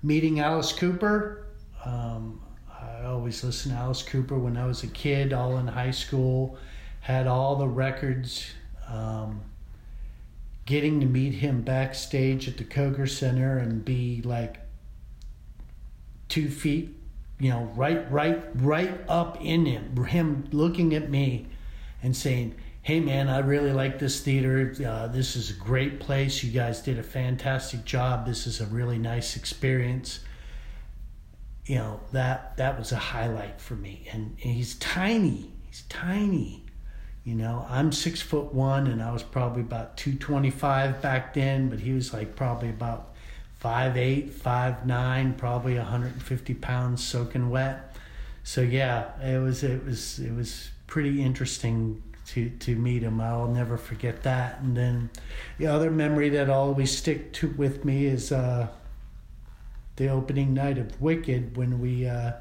meeting 0.02 0.40
Alice 0.40 0.72
Cooper. 0.72 1.48
Um, 1.84 2.42
I 2.72 3.04
always 3.04 3.44
listened 3.44 3.75
to 3.75 3.80
Alice 3.81 4.04
Cooper 4.04 4.40
when 4.40 4.56
I 4.56 4.66
was 4.66 4.84
a 4.84 4.88
kid, 4.88 5.34
all 5.34 5.58
in 5.58 5.68
high 5.68 5.92
school, 5.92 6.58
had 7.02 7.28
all 7.28 7.58
the 7.58 7.68
records 7.68 8.50
um, 8.88 9.42
getting 10.66 11.02
to 11.02 11.06
meet 11.06 11.34
him 11.34 11.62
backstage 11.62 12.48
at 12.48 12.56
the 12.56 12.64
Koger 12.64 13.10
Center 13.10 13.58
and 13.58 13.84
be 13.84 14.22
like 14.24 14.62
two 16.29 16.50
feet, 16.50 16.95
you 17.39 17.50
know, 17.50 17.71
right, 17.75 18.09
right, 18.12 18.41
right 18.56 19.00
up 19.07 19.41
in 19.41 19.65
him, 19.65 20.03
him 20.06 20.47
looking 20.51 20.94
at 20.94 21.09
me 21.09 21.47
and 22.01 22.15
saying, 22.15 22.56
Hey 22.81 23.01
man, 23.01 23.27
I 23.27 23.39
really 23.39 23.74
like 23.74 24.00
this 24.00 24.21
theater. 24.21 24.74
Uh, 24.85 25.07
this 25.07 25.35
is 25.35 25.49
a 25.49 25.54
great 25.54 25.99
place. 25.99 26.42
You 26.42 26.52
guys 26.52 26.81
did 26.81 26.97
a 26.97 27.04
fantastic 27.04 27.83
job. 27.83 28.25
This 28.25 28.47
is 28.47 28.61
a 28.61 28.66
really 28.66 28.97
nice 28.97 29.35
experience. 29.35 30.21
You 31.66 31.75
know 31.75 31.99
that 32.13 32.56
that 32.56 32.80
was 32.80 32.94
a 32.94 32.97
highlight 32.97 33.59
for 33.59 33.75
me. 33.75 34.07
And, 34.13 34.37
and 34.42 34.54
he's 34.54 34.75
tiny. 34.75 35.52
He's 35.68 35.81
tiny 35.90 36.63
you 37.28 37.35
know, 37.35 37.68
I'm 37.69 37.92
six 37.92 38.21
foot 38.21 38.54
one 38.54 38.87
and 38.87 39.04
I 39.04 39.11
was 39.11 39.21
probably 39.21 39.61
about 39.61 39.97
225 39.97 41.02
back 41.02 41.33
then, 41.33 41.68
but 41.68 41.81
he 41.81 41.92
was 41.92 42.13
like 42.13 42.37
probably 42.37 42.69
about 42.69 43.16
five 43.59 43.97
eight, 43.97 44.31
five 44.33 44.85
nine, 44.85 45.33
probably 45.33 45.76
150 45.76 46.54
pounds 46.56 47.04
soaking 47.04 47.49
wet. 47.49 47.95
So 48.44 48.61
yeah, 48.61 49.19
it 49.21 49.42
was 49.42 49.64
it 49.64 49.85
was 49.85 50.19
it 50.19 50.33
was 50.33 50.69
pretty 50.87 51.21
interesting 51.21 52.02
to 52.28 52.49
to 52.49 52.76
meet 52.76 53.04
him. 53.04 53.19
I'll 53.19 53.47
never 53.47 53.78
forget 53.78 54.23
that. 54.23 54.59
And 54.61 54.76
then 54.76 55.09
the 55.57 55.68
other 55.68 55.92
memory 55.92 56.30
that 56.30 56.49
always 56.49 56.95
stick 56.97 57.33
to 57.33 57.47
with 57.49 57.83
me 57.85 58.06
is 58.06 58.31
uh, 58.31 58.68
the 59.97 60.09
opening 60.09 60.54
night 60.54 60.78
of 60.78 61.02
Wicked 61.02 61.57
when 61.57 61.80
we 61.81 62.07
uh, 62.07 62.33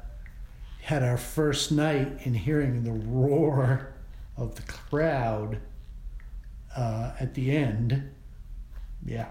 had 0.81 1.03
our 1.03 1.17
first 1.17 1.71
night 1.71 2.25
and 2.25 2.37
hearing 2.37 2.83
the 2.83 2.91
roar 2.91 3.93
of 4.37 4.55
the 4.55 4.61
crowd 4.61 5.59
uh, 6.75 7.11
at 7.19 7.33
the 7.33 7.51
end, 7.51 8.09
yeah, 9.03 9.27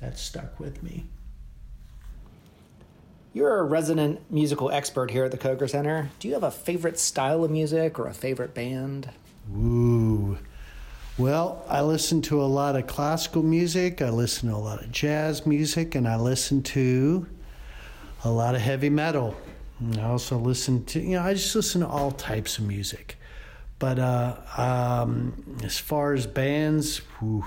that 0.00 0.18
stuck 0.18 0.58
with 0.58 0.82
me. 0.82 1.06
You're 3.32 3.58
a 3.58 3.64
resident 3.64 4.20
musical 4.30 4.70
expert 4.72 5.10
here 5.10 5.24
at 5.24 5.30
the 5.30 5.38
Koger 5.38 5.70
Center. 5.70 6.10
Do 6.18 6.26
you 6.26 6.34
have 6.34 6.42
a 6.42 6.50
favorite 6.50 6.98
style 6.98 7.44
of 7.44 7.50
music 7.50 7.98
or 7.98 8.08
a 8.08 8.14
favorite 8.14 8.54
band? 8.54 9.10
Ooh. 9.54 10.36
Well, 11.16 11.64
I 11.68 11.82
listen 11.82 12.22
to 12.22 12.40
a 12.40 12.46
lot 12.46 12.76
of 12.76 12.86
classical 12.86 13.42
music, 13.42 14.00
I 14.00 14.08
listen 14.08 14.48
to 14.48 14.54
a 14.54 14.58
lot 14.58 14.82
of 14.82 14.90
jazz 14.90 15.44
music, 15.44 15.94
and 15.94 16.08
I 16.08 16.16
listen 16.16 16.62
to 16.62 17.26
a 18.24 18.30
lot 18.30 18.54
of 18.54 18.62
heavy 18.62 18.90
metal. 18.90 19.36
And 19.78 19.98
I 19.98 20.04
also 20.04 20.38
listen 20.38 20.84
to, 20.86 21.00
you 21.00 21.16
know, 21.16 21.22
I 21.22 21.34
just 21.34 21.54
listen 21.54 21.82
to 21.82 21.86
all 21.86 22.10
types 22.10 22.58
of 22.58 22.64
music. 22.64 23.16
But 23.78 23.98
uh, 23.98 24.36
um, 24.56 25.58
as 25.62 25.78
far 25.78 26.14
as 26.14 26.26
bands, 26.26 26.98
whew, 27.18 27.44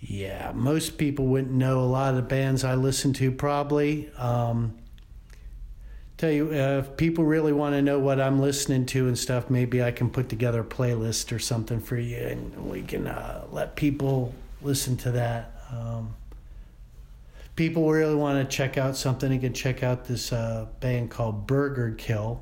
yeah, 0.00 0.52
most 0.54 0.96
people 0.96 1.26
wouldn't 1.26 1.52
know 1.52 1.80
a 1.80 1.86
lot 1.86 2.10
of 2.10 2.16
the 2.16 2.22
bands 2.22 2.64
I 2.64 2.74
listen 2.74 3.12
to 3.14 3.32
probably. 3.32 4.10
Um, 4.16 4.78
tell 6.16 6.30
you, 6.30 6.48
uh, 6.50 6.82
if 6.84 6.96
people 6.96 7.24
really 7.24 7.52
want 7.52 7.74
to 7.74 7.82
know 7.82 7.98
what 7.98 8.20
I'm 8.20 8.40
listening 8.40 8.86
to 8.86 9.08
and 9.08 9.18
stuff, 9.18 9.50
maybe 9.50 9.82
I 9.82 9.90
can 9.90 10.10
put 10.10 10.28
together 10.28 10.60
a 10.60 10.64
playlist 10.64 11.34
or 11.34 11.38
something 11.38 11.80
for 11.80 11.96
you, 11.96 12.16
and 12.16 12.68
we 12.68 12.82
can 12.82 13.06
uh, 13.08 13.44
let 13.50 13.76
people 13.76 14.34
listen 14.62 14.96
to 14.98 15.12
that. 15.12 15.52
Um, 15.72 16.14
people 17.56 17.90
really 17.90 18.14
want 18.14 18.48
to 18.48 18.56
check 18.56 18.78
out 18.78 18.96
something, 18.96 19.32
you 19.32 19.40
can 19.40 19.52
check 19.52 19.82
out 19.82 20.04
this 20.04 20.32
uh, 20.32 20.66
band 20.78 21.10
called 21.10 21.46
Burgerkill, 21.48 22.38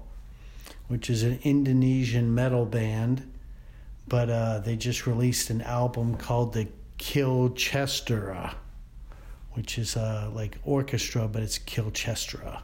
which 0.88 1.08
is 1.08 1.22
an 1.22 1.38
Indonesian 1.42 2.34
metal 2.34 2.66
band, 2.66 3.30
but 4.06 4.28
uh, 4.28 4.58
they 4.58 4.76
just 4.76 5.06
released 5.06 5.48
an 5.48 5.62
album 5.62 6.16
called 6.16 6.52
the 6.52 6.68
Killchestra, 6.98 8.54
which 9.52 9.78
is 9.78 9.96
uh, 9.96 10.30
like 10.34 10.58
orchestra, 10.64 11.28
but 11.28 11.42
it's 11.42 11.58
Killchestra. 11.58 12.62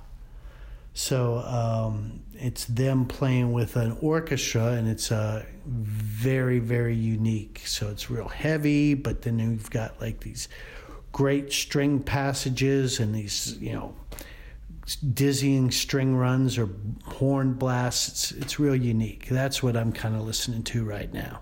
So 0.95 1.39
um, 1.39 2.21
it's 2.35 2.67
them 2.67 3.07
playing 3.07 3.53
with 3.53 3.77
an 3.77 3.97
orchestra, 4.03 4.73
and 4.73 4.89
it's 4.89 5.11
uh, 5.11 5.45
very, 5.65 6.59
very 6.59 6.95
unique. 6.95 7.63
So 7.65 7.89
it's 7.89 8.11
real 8.11 8.29
heavy, 8.29 8.95
but 8.95 9.23
then 9.23 9.39
you've 9.39 9.71
got 9.71 10.01
like 10.01 10.21
these 10.21 10.49
great 11.13 11.53
string 11.53 12.03
passages 12.03 13.01
and 13.01 13.15
these, 13.15 13.57
you 13.59 13.73
know, 13.73 13.95
dizzying 15.15 15.71
string 15.71 16.17
runs 16.17 16.59
or 16.59 16.69
horn 17.05 17.55
blasts. 17.55 18.33
It's, 18.33 18.43
it's 18.43 18.59
real 18.59 18.77
unique. 18.77 19.29
That's 19.29 19.63
what 19.63 19.77
I'm 19.77 19.93
kind 19.93 20.15
of 20.15 20.23
listening 20.23 20.63
to 20.65 20.85
right 20.85 21.13
now. 21.13 21.41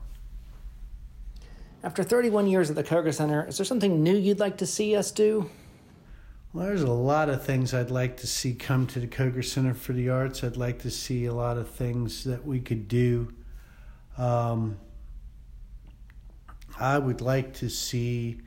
After 1.82 2.02
31 2.02 2.46
years 2.46 2.68
at 2.68 2.76
the 2.76 2.84
Koger 2.84 3.14
Center, 3.14 3.46
is 3.48 3.56
there 3.56 3.64
something 3.64 4.02
new 4.02 4.14
you'd 4.14 4.38
like 4.38 4.58
to 4.58 4.66
see 4.66 4.94
us 4.94 5.10
do? 5.10 5.48
Well, 6.52 6.66
there's 6.66 6.82
a 6.82 6.92
lot 6.92 7.30
of 7.30 7.42
things 7.42 7.72
I'd 7.72 7.90
like 7.90 8.18
to 8.18 8.26
see 8.26 8.52
come 8.52 8.86
to 8.88 9.00
the 9.00 9.06
Koger 9.06 9.42
Center 9.42 9.72
for 9.72 9.94
the 9.94 10.10
Arts. 10.10 10.44
I'd 10.44 10.58
like 10.58 10.80
to 10.80 10.90
see 10.90 11.24
a 11.24 11.32
lot 11.32 11.56
of 11.56 11.70
things 11.70 12.24
that 12.24 12.44
we 12.44 12.60
could 12.60 12.86
do. 12.86 13.32
Um, 14.18 14.76
I 16.78 16.98
would 16.98 17.22
like 17.22 17.54
to 17.54 17.70
see, 17.70 18.42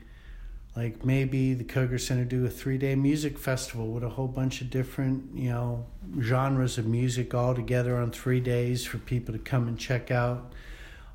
like, 0.76 1.04
maybe 1.04 1.54
the 1.54 1.64
Koger 1.64 2.00
Center 2.00 2.24
do 2.24 2.46
a 2.46 2.50
three 2.50 2.78
day 2.78 2.94
music 2.94 3.36
festival 3.36 3.88
with 3.88 4.04
a 4.04 4.10
whole 4.10 4.28
bunch 4.28 4.60
of 4.60 4.70
different, 4.70 5.34
you 5.34 5.50
know, 5.50 5.86
genres 6.20 6.78
of 6.78 6.86
music 6.86 7.34
all 7.34 7.54
together 7.54 7.96
on 7.96 8.12
three 8.12 8.40
days 8.40 8.84
for 8.84 8.98
people 8.98 9.32
to 9.34 9.40
come 9.40 9.66
and 9.66 9.76
check 9.76 10.12
out 10.12 10.52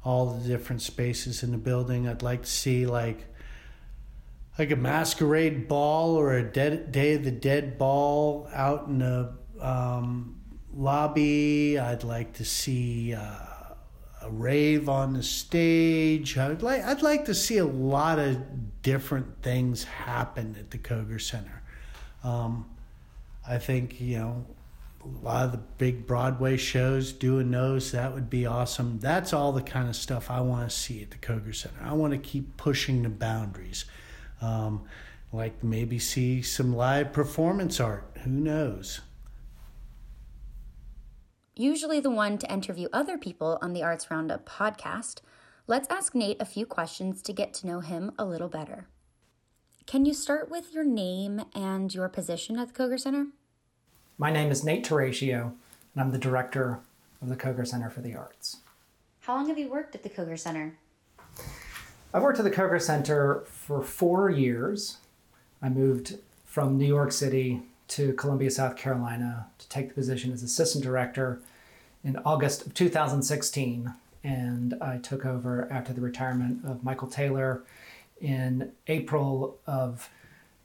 all 0.04 0.28
the 0.28 0.48
different 0.48 0.82
spaces 0.82 1.44
in 1.44 1.52
the 1.52 1.58
building. 1.58 2.08
I'd 2.08 2.22
like 2.22 2.44
to 2.44 2.50
see, 2.50 2.86
like, 2.86 3.26
like 4.58 4.72
a 4.72 4.76
masquerade 4.76 5.68
ball 5.68 6.16
or 6.16 6.34
a 6.34 6.44
dead, 6.44 6.92
Day 6.92 7.14
of 7.16 7.24
the 7.24 7.32
Dead 7.32 7.78
ball 7.78 8.50
out 8.54 8.88
in 8.88 9.00
the 9.00 9.34
um, 9.62 10.40
lobby. 10.74 11.80
I'd 11.80 12.04
like 12.04 12.34
to 12.34 12.46
see 12.46 13.14
uh, 13.14 13.20
a 14.22 14.30
rave 14.30 14.90
on 14.90 15.14
the 15.14 15.24
stage. 15.24 16.38
I'd 16.38 16.62
like 16.62 16.84
I'd 16.84 17.02
like 17.02 17.26
to 17.26 17.36
see 17.36 17.58
a 17.58 17.66
lot 17.66 18.20
of 18.20 18.82
different 18.82 19.42
things 19.42 19.84
happen 19.84 20.56
at 20.60 20.72
the 20.72 20.78
Koger 20.78 21.22
Center. 21.22 21.62
Um, 22.24 22.70
I 23.48 23.58
think 23.58 24.02
you 24.02 24.18
know 24.18 24.46
a 25.04 25.26
lot 25.26 25.46
of 25.46 25.52
the 25.52 25.58
big 25.58 26.06
Broadway 26.06 26.58
shows 26.58 27.12
doing 27.12 27.52
those. 27.52 27.92
That 27.92 28.14
would 28.14 28.30
be 28.30 28.46
awesome. 28.46 29.00
That's 29.00 29.34
all 29.34 29.52
the 29.52 29.62
kind 29.62 29.88
of 29.88 29.96
stuff 29.96 30.30
I 30.30 30.42
want 30.42 30.70
to 30.70 30.76
see 30.76 31.02
at 31.02 31.12
the 31.12 31.18
Koger 31.18 31.56
Center. 31.56 31.82
I 31.82 31.94
want 31.94 32.14
to 32.14 32.20
keep 32.20 32.58
pushing 32.58 33.04
the 33.04 33.10
boundaries. 33.10 33.86
Um, 34.42 34.86
like 35.32 35.64
maybe 35.64 36.00
see 36.00 36.42
some 36.42 36.76
live 36.76 37.14
performance 37.14 37.80
art. 37.80 38.18
Who 38.24 38.32
knows? 38.32 39.02
Usually 41.56 42.00
the 42.00 42.10
one 42.10 42.38
to 42.38 42.52
interview 42.52 42.88
other 42.94 43.18
people 43.18 43.60
on 43.62 43.74
the 43.74 43.84
Arts 43.84 44.10
Roundup 44.10 44.48
podcast, 44.48 45.20
let's 45.68 45.90
ask 45.90 46.16
Nate 46.16 46.42
a 46.42 46.46
few 46.46 46.66
questions 46.66 47.22
to 47.24 47.34
get 47.34 47.54
to 47.56 47.68
know 47.68 47.82
him 47.82 48.12
a 48.18 48.26
little 48.26 48.48
better. 48.48 48.88
Can 49.86 50.06
you 50.06 50.14
start 50.14 50.50
with 50.50 50.74
your 50.74 50.84
name 50.84 51.42
and 51.54 51.94
your 51.94 52.10
position 52.10 52.58
at 52.58 52.74
the 52.74 52.74
Koger 52.74 53.00
Center? 53.00 53.28
My 54.22 54.32
name 54.32 54.52
is 54.52 54.66
Nate 54.66 54.84
Terracio, 54.86 55.54
and 55.94 56.02
I'm 56.02 56.12
the 56.12 56.18
director 56.18 56.82
of 57.22 57.30
the 57.30 57.38
Koger 57.38 57.66
Center 57.66 57.90
for 57.90 58.02
the 58.02 58.16
Arts. 58.16 58.58
How 59.22 59.34
long 59.34 59.48
have 59.48 59.58
you 59.58 59.70
worked 59.70 59.96
at 59.96 60.04
the 60.04 60.10
Koger 60.10 60.38
Center? 60.38 60.76
I've 62.14 62.22
worked 62.22 62.38
at 62.38 62.44
the 62.44 62.52
Koger 62.52 62.82
Center 62.82 63.46
for 63.46 63.82
four 63.82 64.30
years. 64.30 64.98
I 65.62 65.70
moved 65.70 66.18
from 66.44 66.78
New 66.78 66.86
York 66.86 67.14
City 67.14 67.62
to 67.88 68.12
Columbia, 68.12 68.52
South 68.52 68.76
Carolina 68.76 69.48
to 69.58 69.70
take 69.70 69.88
the 69.88 69.94
position 69.94 70.34
as 70.34 70.44
assistant 70.44 70.84
director 70.84 71.40
in 72.04 72.18
August 72.26 72.66
of 72.66 72.74
2016. 72.74 73.94
And 74.26 74.74
I 74.82 74.98
took 74.98 75.26
over 75.26 75.72
after 75.72 75.94
the 75.94 76.02
retirement 76.02 76.66
of 76.66 76.84
Michael 76.84 77.08
Taylor 77.08 77.64
in 78.20 78.74
April 78.88 79.58
of 79.66 80.10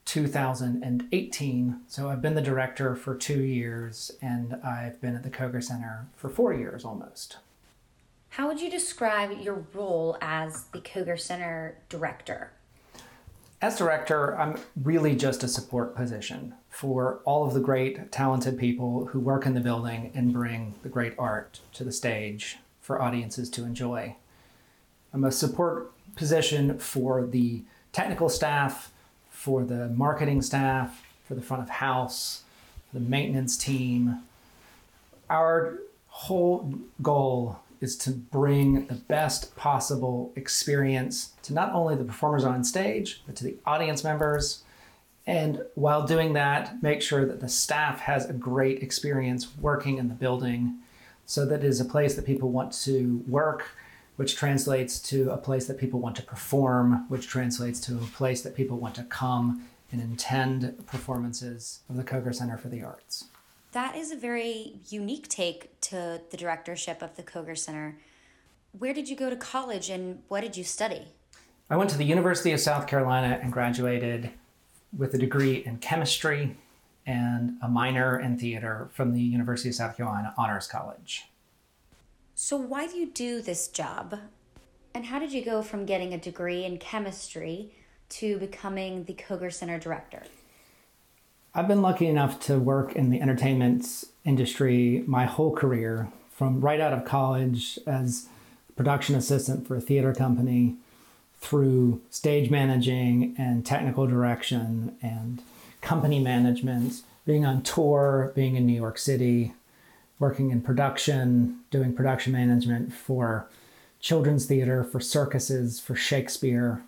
2018. 0.05 1.81
So 1.87 2.09
I've 2.09 2.23
been 2.23 2.35
the 2.35 2.43
director 2.43 2.95
for 2.95 3.15
two 3.15 3.43
years 3.43 4.11
and 4.21 4.55
I've 4.65 5.01
been 5.01 5.15
at 5.15 5.23
the 5.23 5.31
Koger 5.31 5.63
Center 5.63 6.07
for 6.17 6.29
four 6.29 6.53
years 6.53 6.85
almost. 6.85 7.39
How 8.31 8.49
would 8.49 8.61
you 8.61 8.71
describe 8.71 9.41
your 9.41 9.65
role 9.73 10.17
as 10.21 10.65
the 10.73 10.81
Koger 10.81 11.19
Center 11.19 11.79
director? 11.89 12.51
As 13.63 13.79
director, 13.79 14.37
I'm 14.37 14.59
really 14.83 15.17
just 15.17 15.43
a 15.43 15.49
support 15.49 15.95
position 15.95 16.55
for 16.69 17.21
all 17.25 17.47
of 17.47 17.55
the 17.55 17.61
great, 17.61 18.13
talented 18.13 18.59
people 18.59 19.07
who 19.07 19.21
work 19.21 19.47
in 19.47 19.55
the 19.55 19.61
building 19.61 20.11
and 20.15 20.33
bring 20.33 20.75
the 20.83 20.89
great 20.89 21.15
art 21.17 21.61
to 21.75 21.85
the 21.85 21.93
stage 21.93 22.59
for 22.81 23.01
audiences 23.01 23.49
to 23.51 23.65
enjoy. 23.65 24.17
I'm 25.15 25.25
a 25.25 25.33
support 25.33 25.93
position 26.17 26.79
for 26.79 27.25
the 27.25 27.63
technical 27.93 28.29
staff, 28.29 28.93
for 29.45 29.63
the 29.63 29.89
marketing 29.89 30.41
staff, 30.41 31.05
for 31.29 31.35
the 31.35 31.43
front 31.43 31.63
of 31.63 31.69
house, 31.69 32.45
the 32.95 33.01
maintenance 33.01 33.59
team. 33.59 34.21
Our 35.29 35.81
whole 36.09 36.73
goal 37.03 37.59
is 37.83 37.95
to 37.99 38.11
bring 38.11 38.87
the 38.87 38.95
best 38.95 39.55
possible 39.55 40.33
experience 40.35 41.35
to 41.43 41.53
not 41.53 41.75
only 41.75 41.95
the 41.95 42.05
performers 42.05 42.43
on 42.43 42.65
stage, 42.65 43.23
but 43.27 43.37
to 43.37 43.45
the 43.45 43.57
audience 43.67 44.03
members. 44.03 44.65
And 45.27 45.63
while 45.75 46.07
doing 46.07 46.33
that, 46.33 46.83
make 46.83 47.03
sure 47.03 47.27
that 47.27 47.41
the 47.41 47.49
staff 47.51 48.01
has 48.01 48.25
a 48.25 48.33
great 48.33 48.83
experience 48.83 49.49
working 49.61 49.99
in 49.99 50.09
the 50.09 50.15
building 50.15 50.79
so 51.27 51.45
that 51.45 51.63
it 51.63 51.67
is 51.67 51.83
a 51.83 51.85
place 51.85 52.15
that 52.15 52.25
people 52.25 52.51
want 52.51 52.73
to 52.85 53.23
work, 53.29 53.67
which 54.17 54.37
translates 54.37 55.01
to 55.01 55.31
a 55.31 55.37
place 55.37 55.67
that 55.67 55.79
people 55.79 56.01
want 56.01 56.17
to 56.17 56.23
perform, 56.23 57.09
which 57.09 57.27
translates 57.27 57.81
to 57.81 57.97
a 57.97 58.07
place 58.17 58.43
that 58.43 58.55
people 58.55 58.79
want 58.79 58.95
to 58.95 59.03
come 59.05 59.67
and 59.91 60.13
attend 60.13 60.87
performances 60.87 61.81
of 61.89 61.97
the 61.97 62.05
Koger 62.05 62.35
Center 62.35 62.57
for 62.57 62.69
the 62.69 62.83
Arts. 62.83 63.27
That 63.73 63.97
is 63.97 64.13
a 64.13 64.17
very 64.17 64.79
unique 64.89 65.29
take 65.29 65.81
to 65.83 66.21
the 66.31 66.37
directorship 66.37 67.03
of 67.03 67.17
the 67.17 67.23
Koger 67.23 67.59
Center. 67.59 67.97
Where 68.79 68.95
did 68.95 69.09
you 69.09 69.17
go 69.17 69.31
to 69.31 69.37
college 69.37 69.91
and 69.91 70.23
what 70.29 70.43
did 70.43 70.57
you 70.57 70.65
study? 70.65 71.09
I 71.71 71.77
went 71.77 71.91
to 71.91 71.99
the 71.99 72.05
University 72.05 72.53
of 72.53 72.61
South 72.61 72.87
Carolina 72.87 73.39
and 73.43 73.53
graduated 73.53 74.31
with 74.97 75.15
a 75.15 75.19
degree 75.19 75.65
in 75.65 75.79
chemistry 75.79 76.57
and 77.07 77.57
a 77.63 77.69
minor 77.69 78.19
in 78.19 78.39
theater 78.39 78.89
from 78.93 79.13
the 79.13 79.21
University 79.21 79.69
of 79.71 79.75
South 79.75 79.97
Carolina 79.97 80.35
Honors 80.37 80.67
College. 80.67 81.25
So, 82.37 82.57
why 82.57 82.89
do 82.89 82.97
you 82.97 83.07
do 83.07 83.41
this 83.41 83.69
job? 83.69 84.19
And 84.93 85.05
how 85.05 85.21
did 85.21 85.33
you 85.33 85.45
go 85.45 85.63
from 85.63 85.87
getting 85.87 86.13
a 86.13 86.19
degree 86.19 86.65
in 86.65 86.79
chemistry 86.79 87.73
to 88.11 88.39
becoming 88.39 89.05
the 89.05 89.15
Koger 89.15 89.53
Center 89.53 89.79
director? 89.79 90.25
I've 91.55 91.69
been 91.69 91.81
lucky 91.81 92.09
enough 92.09 92.41
to 92.47 92.59
work 92.59 92.97
in 92.97 93.11
the 93.11 93.21
entertainment 93.21 93.87
industry 94.25 95.05
my 95.07 95.27
whole 95.27 95.55
career, 95.55 96.09
from 96.33 96.61
right 96.61 96.81
out 96.81 96.93
of 96.93 97.05
college 97.05 97.79
as 97.87 98.27
production 98.75 99.15
assistant 99.15 99.69
for 99.69 99.77
a 99.77 99.81
theater 99.81 100.13
company 100.13 100.75
through 101.39 102.01
stage 102.11 102.51
managing 102.51 103.37
and 103.39 103.65
technical 103.65 104.09
direction 104.09 104.97
and 105.01 105.41
company 105.81 106.19
management, 106.19 107.03
being 107.25 107.47
on 107.47 107.63
tour, 107.63 108.33
being 108.35 108.57
in 108.57 108.67
New 108.67 108.75
York 108.75 108.99
City, 108.99 109.55
working 110.19 110.51
in 110.51 110.61
production, 110.61 111.61
doing 111.71 111.93
production 111.93 112.33
management 112.33 112.93
for 112.93 113.49
children's 114.01 114.47
theater, 114.47 114.85
for 114.85 115.01
circuses, 115.01 115.81
for 115.81 115.95
Shakespeare, 115.95 116.83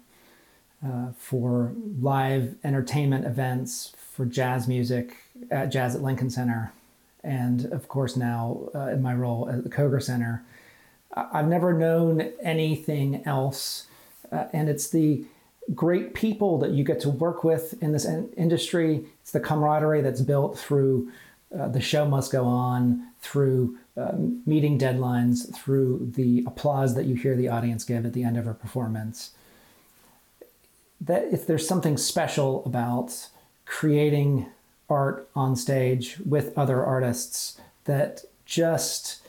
uh, 0.85 1.09
for 1.18 1.73
live 2.00 2.54
entertainment 2.62 3.25
events, 3.25 3.95
for 3.97 4.25
jazz 4.26 4.68
music 4.68 5.16
at 5.50 5.66
Jazz 5.66 5.95
at 5.95 6.02
Lincoln 6.02 6.30
Center, 6.30 6.73
and 7.25 7.66
of 7.66 7.88
course 7.88 8.16
now 8.16 8.68
uh, 8.75 8.88
in 8.88 9.02
my 9.02 9.14
role 9.14 9.49
at 9.49 9.64
the 9.64 9.71
Koger 9.71 10.02
Center. 10.02 10.45
I've 11.14 11.49
never 11.49 11.73
known 11.73 12.33
anything 12.42 13.23
else, 13.25 13.87
uh, 14.30 14.45
and 14.52 14.68
it's 14.68 14.90
the 14.90 15.25
great 15.75 16.14
people 16.14 16.59
that 16.59 16.71
you 16.71 16.85
get 16.85 17.00
to 17.00 17.09
work 17.09 17.42
with 17.42 17.80
in 17.83 17.92
this 17.92 18.04
in- 18.04 18.30
industry. 18.37 19.04
It's 19.23 19.33
the 19.33 19.40
camaraderie 19.40 20.02
that's 20.02 20.21
built 20.21 20.59
through 20.59 21.11
uh, 21.59 21.68
the 21.68 21.80
show 21.80 22.06
must 22.06 22.33
go 22.33 22.45
on 22.45 23.06
through 23.26 23.76
uh, 23.97 24.12
meeting 24.47 24.78
deadlines, 24.78 25.52
through 25.52 26.12
the 26.14 26.45
applause 26.47 26.95
that 26.95 27.06
you 27.06 27.16
hear 27.16 27.35
the 27.35 27.49
audience 27.49 27.83
give 27.83 28.06
at 28.06 28.12
the 28.12 28.23
end 28.23 28.37
of 28.37 28.47
a 28.47 28.54
performance. 28.54 29.33
That 31.00 31.25
if 31.33 31.47
there's 31.47 31.66
something 31.66 31.97
special 31.97 32.64
about 32.64 33.28
creating 33.64 34.47
art 34.88 35.28
on 35.35 35.56
stage 35.56 36.18
with 36.25 36.56
other 36.56 36.85
artists 36.85 37.61
that 37.85 38.23
just 38.45 39.23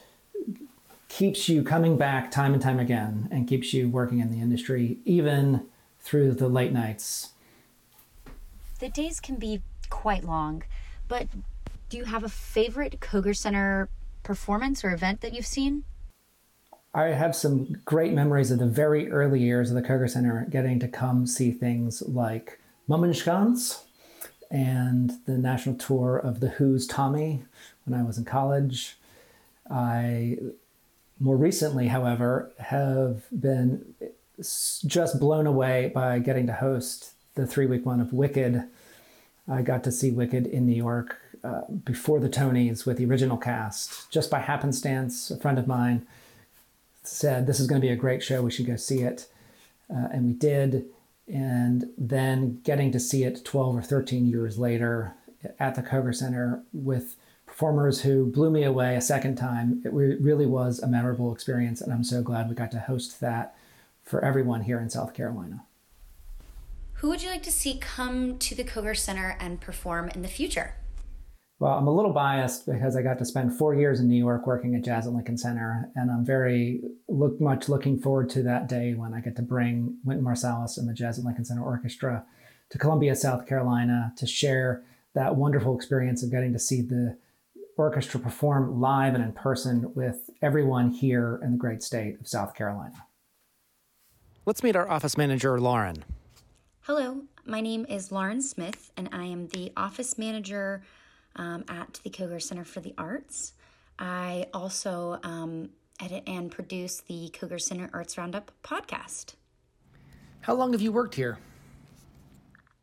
keeps 1.08 1.48
you 1.48 1.64
coming 1.64 1.96
back 1.96 2.30
time 2.30 2.52
and 2.52 2.62
time 2.62 2.78
again 2.78 3.28
and 3.32 3.48
keeps 3.48 3.74
you 3.74 3.88
working 3.88 4.20
in 4.20 4.30
the 4.30 4.40
industry 4.40 4.98
even 5.04 5.66
through 6.00 6.32
the 6.32 6.48
late 6.48 6.72
nights. 6.72 7.30
The 8.78 8.88
days 8.88 9.18
can 9.18 9.36
be 9.36 9.60
quite 9.90 10.22
long, 10.22 10.62
but 11.08 11.26
do 11.88 11.96
you 11.96 12.04
have 12.04 12.24
a 12.24 12.28
favorite 12.28 13.00
Koger 13.00 13.36
Center 13.36 13.88
performance 14.22 14.84
or 14.84 14.92
event 14.92 15.20
that 15.22 15.34
you've 15.34 15.46
seen? 15.46 15.84
I 16.94 17.06
have 17.06 17.36
some 17.36 17.76
great 17.84 18.12
memories 18.12 18.50
of 18.50 18.58
the 18.58 18.66
very 18.66 19.10
early 19.10 19.40
years 19.40 19.70
of 19.70 19.76
the 19.76 19.82
Koger 19.82 20.08
Center, 20.08 20.46
getting 20.50 20.78
to 20.80 20.88
come 20.88 21.26
see 21.26 21.50
things 21.50 22.02
like 22.02 22.60
Mummenschanz 22.88 23.82
and 24.50 25.12
the 25.26 25.36
national 25.36 25.76
tour 25.76 26.16
of 26.16 26.40
The 26.40 26.48
Who's 26.48 26.86
Tommy 26.86 27.42
when 27.84 27.98
I 27.98 28.02
was 28.02 28.18
in 28.18 28.24
college. 28.24 28.96
I 29.70 30.38
more 31.20 31.36
recently, 31.36 31.88
however, 31.88 32.52
have 32.58 33.24
been 33.38 33.94
just 34.38 35.18
blown 35.18 35.46
away 35.46 35.90
by 35.94 36.18
getting 36.20 36.46
to 36.46 36.52
host 36.52 37.12
the 37.34 37.46
three 37.46 37.66
week 37.66 37.84
one 37.84 38.00
of 38.00 38.12
Wicked. 38.12 38.64
I 39.46 39.62
got 39.62 39.84
to 39.84 39.92
see 39.92 40.10
Wicked 40.10 40.46
in 40.46 40.66
New 40.66 40.76
York 40.76 41.20
uh, 41.44 41.62
before 41.84 42.20
the 42.20 42.28
Tonys 42.28 42.86
with 42.86 42.98
the 42.98 43.06
original 43.06 43.36
cast. 43.36 44.10
Just 44.10 44.30
by 44.30 44.40
happenstance, 44.40 45.30
a 45.30 45.36
friend 45.36 45.58
of 45.58 45.66
mine 45.66 46.06
said, 47.02 47.46
This 47.46 47.60
is 47.60 47.66
going 47.66 47.80
to 47.80 47.86
be 47.86 47.92
a 47.92 47.96
great 47.96 48.22
show. 48.22 48.42
We 48.42 48.50
should 48.50 48.66
go 48.66 48.76
see 48.76 49.00
it. 49.00 49.28
Uh, 49.90 50.08
and 50.12 50.26
we 50.26 50.32
did. 50.32 50.86
And 51.26 51.90
then 51.96 52.60
getting 52.64 52.90
to 52.92 53.00
see 53.00 53.24
it 53.24 53.44
12 53.44 53.76
or 53.76 53.82
13 53.82 54.26
years 54.26 54.58
later 54.58 55.14
at 55.58 55.74
the 55.74 55.82
Koger 55.82 56.14
Center 56.14 56.62
with 56.72 57.16
performers 57.46 58.02
who 58.02 58.26
blew 58.26 58.50
me 58.50 58.62
away 58.62 58.96
a 58.96 59.00
second 59.00 59.36
time. 59.36 59.82
It 59.84 59.92
really 59.92 60.46
was 60.46 60.78
a 60.78 60.86
memorable 60.86 61.32
experience, 61.32 61.80
and 61.80 61.92
I'm 61.92 62.04
so 62.04 62.22
glad 62.22 62.48
we 62.48 62.54
got 62.54 62.70
to 62.72 62.80
host 62.80 63.20
that 63.20 63.54
for 64.04 64.24
everyone 64.24 64.62
here 64.62 64.78
in 64.78 64.90
South 64.90 65.12
Carolina. 65.14 65.64
Who 66.94 67.08
would 67.08 67.22
you 67.22 67.30
like 67.30 67.42
to 67.44 67.52
see 67.52 67.78
come 67.78 68.38
to 68.38 68.54
the 68.54 68.64
Koger 68.64 68.96
Center 68.96 69.36
and 69.38 69.60
perform 69.60 70.08
in 70.08 70.22
the 70.22 70.28
future? 70.28 70.74
Well, 71.60 71.72
I'm 71.72 71.88
a 71.88 71.94
little 71.94 72.12
biased 72.12 72.66
because 72.66 72.94
I 72.94 73.02
got 73.02 73.18
to 73.18 73.24
spend 73.24 73.52
four 73.52 73.74
years 73.74 73.98
in 73.98 74.06
New 74.06 74.16
York 74.16 74.46
working 74.46 74.76
at 74.76 74.84
Jazz 74.84 75.08
at 75.08 75.12
Lincoln 75.12 75.36
Center, 75.36 75.90
and 75.96 76.08
I'm 76.08 76.24
very 76.24 76.82
look 77.08 77.40
much 77.40 77.68
looking 77.68 77.98
forward 77.98 78.30
to 78.30 78.44
that 78.44 78.68
day 78.68 78.94
when 78.94 79.12
I 79.12 79.20
get 79.20 79.34
to 79.36 79.42
bring 79.42 79.98
Wynton 80.04 80.24
Marsalis 80.24 80.78
and 80.78 80.88
the 80.88 80.94
Jazz 80.94 81.18
at 81.18 81.24
Lincoln 81.24 81.44
Center 81.44 81.64
Orchestra 81.64 82.24
to 82.70 82.78
Columbia, 82.78 83.16
South 83.16 83.46
Carolina, 83.46 84.12
to 84.18 84.26
share 84.26 84.84
that 85.14 85.34
wonderful 85.34 85.74
experience 85.74 86.22
of 86.22 86.30
getting 86.30 86.52
to 86.52 86.60
see 86.60 86.80
the 86.80 87.18
orchestra 87.76 88.20
perform 88.20 88.80
live 88.80 89.14
and 89.14 89.24
in 89.24 89.32
person 89.32 89.92
with 89.94 90.30
everyone 90.42 90.90
here 90.90 91.40
in 91.42 91.52
the 91.52 91.56
great 91.58 91.82
state 91.82 92.20
of 92.20 92.28
South 92.28 92.54
Carolina. 92.54 93.06
Let's 94.46 94.62
meet 94.62 94.76
our 94.76 94.88
office 94.88 95.16
manager, 95.16 95.58
Lauren. 95.60 96.04
Hello, 96.82 97.22
my 97.44 97.60
name 97.60 97.84
is 97.88 98.12
Lauren 98.12 98.42
Smith, 98.42 98.92
and 98.96 99.08
I 99.12 99.24
am 99.24 99.48
the 99.48 99.72
office 99.76 100.18
manager 100.18 100.82
um, 101.38 101.64
at 101.68 102.00
the 102.04 102.10
Koger 102.10 102.42
Center 102.42 102.64
for 102.64 102.80
the 102.80 102.94
Arts. 102.98 103.54
I 103.98 104.46
also 104.52 105.18
um, 105.22 105.70
edit 106.00 106.24
and 106.26 106.50
produce 106.50 107.00
the 107.00 107.30
Koger 107.32 107.60
Center 107.60 107.88
Arts 107.92 108.18
Roundup 108.18 108.52
podcast. 108.62 109.34
How 110.42 110.54
long 110.54 110.72
have 110.72 110.82
you 110.82 110.92
worked 110.92 111.14
here? 111.14 111.38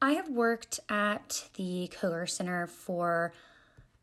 I 0.02 0.12
have 0.14 0.30
worked 0.30 0.80
at 0.90 1.46
the 1.56 1.92
Koger 2.00 2.30
Center 2.30 2.68
for 2.68 3.34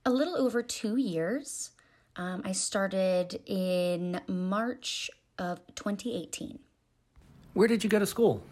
a 0.04 0.10
little 0.10 0.36
over 0.36 0.62
two 0.62 0.96
years. 0.96 1.70
Um, 2.16 2.42
I 2.44 2.52
started 2.52 3.40
in 3.46 4.20
March 4.26 5.10
of 5.38 5.60
2018. 5.74 6.58
Where 7.54 7.68
did 7.68 7.84
you 7.84 7.90
go 7.90 7.98
to 7.98 8.06
school? 8.06 8.42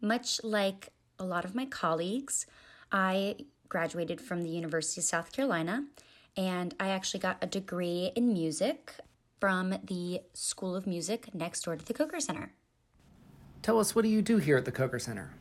Much 0.00 0.42
like 0.44 0.90
a 1.18 1.24
lot 1.24 1.44
of 1.44 1.54
my 1.54 1.66
colleagues, 1.66 2.46
I 2.90 3.36
graduated 3.74 4.20
from 4.20 4.44
the 4.44 4.48
University 4.48 5.00
of 5.00 5.04
South 5.04 5.32
Carolina 5.32 5.82
and 6.36 6.72
I 6.78 6.90
actually 6.90 7.18
got 7.18 7.38
a 7.42 7.46
degree 7.46 8.12
in 8.14 8.32
music 8.32 8.92
from 9.40 9.74
the 9.82 10.20
School 10.32 10.76
of 10.76 10.86
Music 10.86 11.34
next 11.34 11.62
door 11.64 11.74
to 11.74 11.84
the 11.84 11.92
Koger 11.92 12.22
Center. 12.22 12.52
Tell 13.62 13.80
us, 13.80 13.92
what 13.92 14.02
do 14.02 14.08
you 14.08 14.22
do 14.22 14.36
here 14.36 14.56
at 14.56 14.64
the 14.64 14.70
Koger 14.70 15.00
Center? 15.00 15.34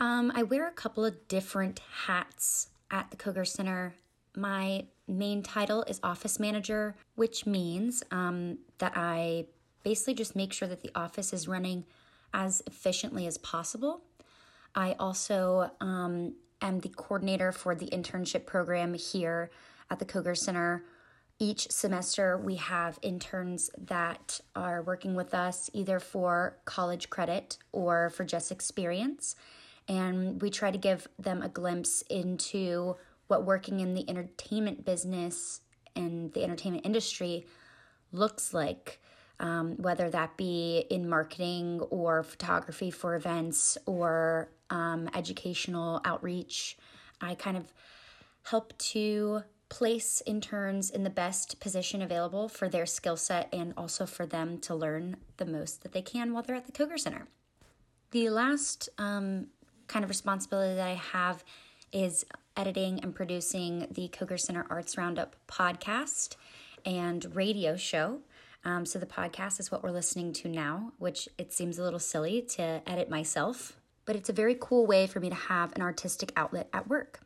Um, 0.00 0.32
I 0.34 0.42
wear 0.42 0.66
a 0.66 0.72
couple 0.72 1.04
of 1.04 1.28
different 1.28 1.80
hats 2.06 2.68
at 2.90 3.10
the 3.10 3.18
Koger 3.18 3.46
Center. 3.46 3.94
My 4.34 4.86
main 5.06 5.42
title 5.42 5.82
is 5.82 6.00
office 6.02 6.40
manager, 6.40 6.96
which 7.14 7.44
means 7.44 8.02
um, 8.10 8.56
that 8.78 8.94
I 8.96 9.44
basically 9.84 10.14
just 10.14 10.34
make 10.34 10.54
sure 10.54 10.66
that 10.66 10.80
the 10.80 10.92
office 10.94 11.34
is 11.34 11.46
running 11.46 11.84
as 12.32 12.62
efficiently 12.66 13.26
as 13.26 13.36
possible. 13.36 14.00
I 14.76 14.94
also 15.00 15.70
um, 15.80 16.34
am 16.60 16.80
the 16.80 16.90
coordinator 16.90 17.50
for 17.50 17.74
the 17.74 17.86
internship 17.86 18.46
program 18.46 18.94
here 18.94 19.50
at 19.90 19.98
the 19.98 20.04
Koger 20.04 20.36
Center. 20.36 20.84
Each 21.38 21.70
semester, 21.70 22.38
we 22.38 22.56
have 22.56 22.98
interns 23.02 23.70
that 23.76 24.40
are 24.54 24.82
working 24.82 25.14
with 25.14 25.34
us 25.34 25.68
either 25.72 25.98
for 25.98 26.58
college 26.64 27.10
credit 27.10 27.58
or 27.72 28.10
for 28.10 28.24
just 28.24 28.52
experience 28.52 29.34
and 29.88 30.40
we 30.42 30.50
try 30.50 30.70
to 30.70 30.78
give 30.78 31.08
them 31.18 31.42
a 31.42 31.48
glimpse 31.48 32.02
into 32.02 32.96
what 33.28 33.44
working 33.44 33.80
in 33.80 33.94
the 33.94 34.08
entertainment 34.08 34.84
business 34.84 35.60
and 35.94 36.32
the 36.32 36.42
entertainment 36.42 36.84
industry 36.84 37.46
looks 38.12 38.52
like, 38.52 39.00
um, 39.40 39.76
whether 39.76 40.10
that 40.10 40.36
be 40.36 40.84
in 40.90 41.08
marketing 41.08 41.80
or 41.90 42.22
photography 42.22 42.90
for 42.90 43.14
events 43.14 43.78
or 43.86 44.50
um, 44.70 45.08
educational 45.14 46.00
outreach. 46.04 46.76
I 47.20 47.34
kind 47.34 47.56
of 47.56 47.72
help 48.44 48.76
to 48.78 49.42
place 49.68 50.22
interns 50.26 50.90
in 50.90 51.02
the 51.02 51.10
best 51.10 51.58
position 51.58 52.00
available 52.00 52.48
for 52.48 52.68
their 52.68 52.86
skill 52.86 53.16
set 53.16 53.48
and 53.52 53.74
also 53.76 54.06
for 54.06 54.24
them 54.24 54.58
to 54.58 54.74
learn 54.74 55.16
the 55.38 55.46
most 55.46 55.82
that 55.82 55.92
they 55.92 56.02
can 56.02 56.32
while 56.32 56.42
they're 56.42 56.56
at 56.56 56.66
the 56.66 56.72
Koger 56.72 56.98
Center. 56.98 57.26
The 58.12 58.30
last 58.30 58.88
um, 58.98 59.48
kind 59.88 60.04
of 60.04 60.08
responsibility 60.08 60.76
that 60.76 60.86
I 60.86 60.94
have 60.94 61.44
is 61.92 62.24
editing 62.56 63.00
and 63.00 63.14
producing 63.14 63.86
the 63.90 64.08
Koger 64.08 64.38
Center 64.38 64.66
Arts 64.70 64.96
Roundup 64.96 65.34
podcast 65.48 66.36
and 66.84 67.34
radio 67.34 67.76
show. 67.76 68.20
Um, 68.64 68.86
so 68.86 68.98
the 68.98 69.06
podcast 69.06 69.60
is 69.60 69.70
what 69.70 69.82
we're 69.82 69.90
listening 69.90 70.32
to 70.34 70.48
now, 70.48 70.92
which 70.98 71.28
it 71.38 71.52
seems 71.52 71.78
a 71.78 71.82
little 71.82 71.98
silly 71.98 72.42
to 72.42 72.82
edit 72.86 73.10
myself, 73.10 73.76
but 74.06 74.16
it's 74.16 74.28
a 74.28 74.32
very 74.32 74.56
cool 74.58 74.86
way 74.86 75.06
for 75.06 75.20
me 75.20 75.28
to 75.28 75.34
have 75.34 75.72
an 75.76 75.82
artistic 75.82 76.32
outlet 76.36 76.68
at 76.72 76.88
work. 76.88 77.20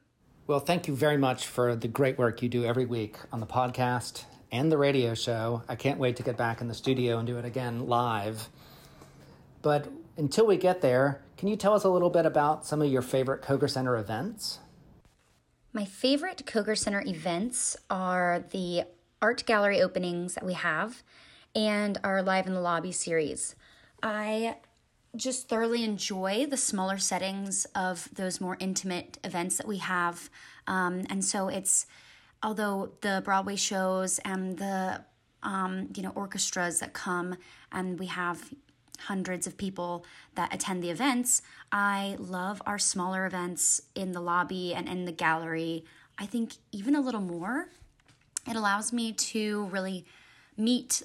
Well, 0.47 0.61
thank 0.61 0.88
you 0.88 0.97
very 0.97 1.16
much 1.16 1.47
for 1.47 1.77
the 1.77 1.87
great 1.87 2.19
work 2.19 2.43
you 2.43 2.49
do 2.49 2.64
every 2.64 2.87
week 2.87 3.16
on 3.31 3.38
the 3.38 3.47
podcast 3.47 4.25
and 4.51 4.73
the 4.73 4.79
radio 4.79 5.14
show. 5.14 5.62
I 5.69 5.77
can't 5.77 6.01
wait 6.01 6.16
to 6.16 6.23
get 6.23 6.37
back 6.37 6.61
in 6.61 6.66
the 6.66 6.75
studio 6.75 7.19
and 7.19 7.27
do 7.27 7.38
it 7.38 7.45
again 7.45 7.87
live. 7.87 8.49
But 9.62 9.88
until 10.16 10.47
we 10.47 10.57
get 10.57 10.81
there, 10.81 11.23
can 11.37 11.49
you 11.49 11.57
tell 11.57 11.75
us 11.75 11.85
a 11.85 11.88
little 11.88 12.11
bit 12.11 12.27
about 12.27 12.66
some 12.66 12.83
of 12.83 12.90
your 12.90 13.03
favorite 13.03 13.43
Koger 13.43 13.71
Center 13.71 13.97
events? 13.97 14.59
My 15.73 15.85
favorite 15.85 16.43
Koger 16.47 16.77
Center 16.77 17.03
events 17.07 17.77
are 17.88 18.45
the 18.51 18.85
art 19.23 19.45
gallery 19.47 19.81
openings 19.81 20.35
that 20.35 20.45
we 20.45 20.55
have 20.55 21.03
and 21.55 21.99
our 22.03 22.23
Live 22.23 22.47
in 22.47 22.55
the 22.55 22.61
Lobby 22.61 22.90
series. 22.90 23.55
I 24.03 24.57
just 25.16 25.49
thoroughly 25.49 25.85
enjoy 25.85 26.46
the 26.46 26.57
smaller 26.57 26.99
settings 26.99 27.66
of 27.75 28.09
those 28.14 28.40
more 28.40 28.57
intimate 28.61 29.18
events 29.25 29.57
that 29.57 29.66
we 29.66 29.79
have. 29.79 30.31
Um, 30.66 31.05
and 31.11 31.25
so 31.25 31.49
it's, 31.49 31.87
although 32.42 32.92
the 33.01 33.20
Broadway 33.25 33.57
shows 33.57 34.18
and 34.20 34.59
the 34.59 35.05
um, 35.42 35.88
you 35.96 36.03
know 36.03 36.11
orchestras 36.11 36.81
that 36.81 36.92
come 36.92 37.37
and 37.73 37.99
we 37.99 38.07
have 38.07 38.51
hundreds 38.99 39.46
of 39.46 39.57
people 39.57 40.05
that 40.35 40.53
attend 40.53 40.83
the 40.83 40.90
events. 40.90 41.40
I 41.73 42.16
love 42.18 42.61
our 42.66 42.79
smaller 42.79 43.25
events 43.25 43.81
in 43.94 44.12
the 44.12 44.20
lobby 44.20 44.75
and 44.75 44.87
in 44.87 45.07
the 45.07 45.12
gallery. 45.12 45.85
I 46.18 46.27
think 46.27 46.55
even 46.70 46.94
a 46.94 47.01
little 47.01 47.23
more. 47.23 47.68
It 48.46 48.57
allows 48.57 48.92
me 48.92 49.12
to 49.12 49.66
really 49.66 50.05
meet 50.57 51.03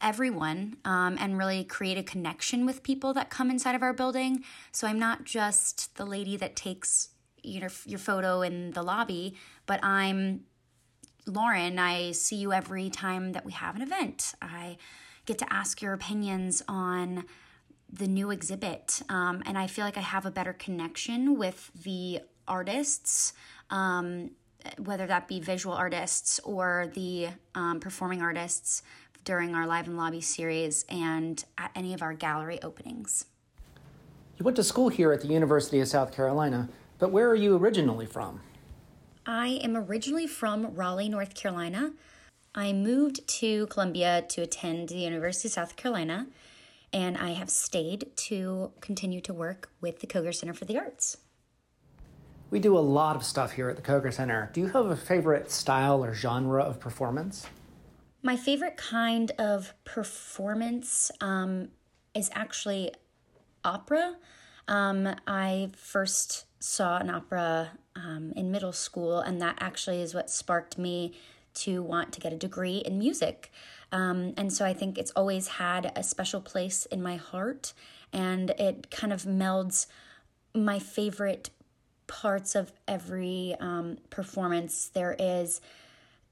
everyone 0.00 0.76
um, 0.84 1.16
and 1.20 1.38
really 1.38 1.64
create 1.64 1.98
a 1.98 2.02
connection 2.02 2.64
with 2.64 2.82
people 2.82 3.12
that 3.14 3.30
come 3.30 3.50
inside 3.50 3.74
of 3.74 3.82
our 3.82 3.92
building. 3.92 4.44
So 4.72 4.86
I'm 4.86 4.98
not 4.98 5.24
just 5.24 5.96
the 5.96 6.04
lady 6.04 6.36
that 6.36 6.56
takes 6.56 7.10
your 7.42 7.70
your 7.86 7.98
photo 7.98 8.42
in 8.42 8.72
the 8.72 8.82
lobby, 8.82 9.36
but 9.66 9.82
I'm 9.82 10.44
Lauren. 11.26 11.78
I 11.78 12.12
see 12.12 12.36
you 12.36 12.52
every 12.52 12.90
time 12.90 13.32
that 13.32 13.44
we 13.44 13.52
have 13.52 13.76
an 13.76 13.82
event. 13.82 14.34
I 14.42 14.76
get 15.26 15.38
to 15.38 15.52
ask 15.52 15.80
your 15.80 15.92
opinions 15.92 16.62
on 16.68 17.24
the 17.92 18.06
new 18.06 18.30
exhibit, 18.30 19.02
um, 19.08 19.42
and 19.46 19.58
I 19.58 19.66
feel 19.66 19.84
like 19.84 19.96
I 19.96 20.02
have 20.02 20.26
a 20.26 20.30
better 20.30 20.52
connection 20.52 21.38
with 21.38 21.70
the 21.82 22.20
artists. 22.46 23.32
Um, 23.70 24.32
whether 24.78 25.06
that 25.06 25.26
be 25.26 25.40
visual 25.40 25.74
artists 25.74 26.38
or 26.40 26.90
the 26.94 27.28
um, 27.54 27.80
performing 27.80 28.20
artists 28.20 28.82
during 29.24 29.54
our 29.54 29.66
live 29.66 29.86
and 29.86 29.96
lobby 29.96 30.20
series 30.20 30.84
and 30.88 31.44
at 31.58 31.70
any 31.74 31.94
of 31.94 32.02
our 32.02 32.12
gallery 32.12 32.58
openings. 32.62 33.26
You 34.38 34.44
went 34.44 34.56
to 34.56 34.64
school 34.64 34.88
here 34.88 35.12
at 35.12 35.20
the 35.20 35.28
University 35.28 35.80
of 35.80 35.88
South 35.88 36.12
Carolina, 36.14 36.68
but 36.98 37.10
where 37.10 37.28
are 37.28 37.34
you 37.34 37.56
originally 37.56 38.06
from? 38.06 38.40
I 39.26 39.60
am 39.62 39.76
originally 39.76 40.26
from 40.26 40.74
Raleigh, 40.74 41.08
North 41.08 41.34
Carolina. 41.34 41.92
I 42.54 42.72
moved 42.72 43.28
to 43.40 43.66
Columbia 43.66 44.24
to 44.30 44.42
attend 44.42 44.88
the 44.88 44.96
University 44.96 45.48
of 45.48 45.52
South 45.52 45.76
Carolina, 45.76 46.26
and 46.92 47.16
I 47.18 47.30
have 47.32 47.50
stayed 47.50 48.08
to 48.16 48.72
continue 48.80 49.20
to 49.20 49.32
work 49.34 49.70
with 49.80 50.00
the 50.00 50.06
Koger 50.06 50.34
Center 50.34 50.54
for 50.54 50.64
the 50.64 50.78
Arts. 50.78 51.18
We 52.50 52.58
do 52.58 52.76
a 52.76 52.80
lot 52.80 53.14
of 53.14 53.22
stuff 53.22 53.52
here 53.52 53.68
at 53.68 53.76
the 53.76 53.82
Koger 53.82 54.12
Center. 54.12 54.50
Do 54.52 54.60
you 54.60 54.68
have 54.68 54.86
a 54.86 54.96
favorite 54.96 55.52
style 55.52 56.02
or 56.04 56.14
genre 56.14 56.62
of 56.62 56.80
performance? 56.80 57.46
My 58.22 58.36
favorite 58.36 58.76
kind 58.76 59.32
of 59.38 59.72
performance 59.84 61.10
um, 61.20 61.68
is 62.14 62.30
actually 62.34 62.92
opera. 63.64 64.16
Um, 64.68 65.08
I 65.26 65.70
first 65.76 66.44
saw 66.60 66.98
an 66.98 67.08
opera 67.08 67.70
um, 67.96 68.32
in 68.36 68.50
middle 68.50 68.72
school, 68.72 69.20
and 69.20 69.40
that 69.40 69.56
actually 69.60 70.02
is 70.02 70.14
what 70.14 70.30
sparked 70.30 70.76
me 70.76 71.14
to 71.52 71.82
want 71.82 72.12
to 72.12 72.20
get 72.20 72.32
a 72.32 72.36
degree 72.36 72.78
in 72.78 72.98
music. 72.98 73.50
Um, 73.90 74.34
and 74.36 74.52
so 74.52 74.64
I 74.64 74.74
think 74.74 74.98
it's 74.98 75.10
always 75.12 75.48
had 75.48 75.90
a 75.96 76.02
special 76.02 76.40
place 76.40 76.86
in 76.86 77.02
my 77.02 77.16
heart, 77.16 77.72
and 78.12 78.50
it 78.50 78.90
kind 78.90 79.12
of 79.12 79.22
melds 79.22 79.86
my 80.54 80.78
favorite 80.78 81.50
parts 82.06 82.54
of 82.54 82.72
every 82.86 83.56
um, 83.60 83.96
performance. 84.10 84.90
There 84.92 85.16
is, 85.18 85.60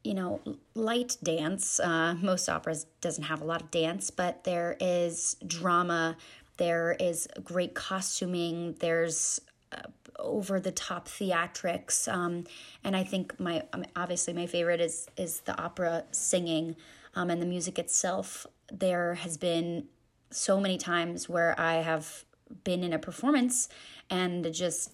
you 0.05 0.15
know, 0.15 0.41
light 0.75 1.17
dance. 1.23 1.81
Uh, 1.81 2.15
most 2.21 2.49
operas 2.49 2.87
doesn't 3.01 3.25
have 3.25 3.41
a 3.41 3.45
lot 3.45 3.63
of 3.63 3.71
dance, 3.71 4.11
but 4.11 4.45
there 4.45 4.77
is 4.81 5.37
drama. 5.47 6.17
There 6.57 6.97
is 6.99 7.29
great 7.43 7.75
costuming. 7.75 8.75
There's 8.81 9.41
uh, 9.73 9.83
over 10.19 10.61
the 10.61 10.73
top 10.73 11.09
theatrics, 11.09 12.13
um, 12.13 12.45
and 12.83 12.97
I 12.97 13.05
think 13.05 13.39
my 13.39 13.63
um, 13.73 13.85
obviously 13.95 14.33
my 14.35 14.47
favorite 14.47 14.81
is 14.81 15.09
is 15.17 15.41
the 15.41 15.61
opera 15.61 16.05
singing 16.11 16.77
um, 17.15 17.31
and 17.31 17.41
the 17.41 17.47
music 17.47 17.79
itself. 17.79 18.47
There 18.73 19.15
has 19.15 19.37
been 19.37 19.89
so 20.31 20.61
many 20.61 20.79
times 20.79 21.29
where 21.29 21.59
I 21.59 21.77
have 21.77 22.25
been 22.65 22.83
in 22.83 22.93
a 22.93 22.99
performance 22.99 23.69
and 24.11 24.53
just 24.53 24.93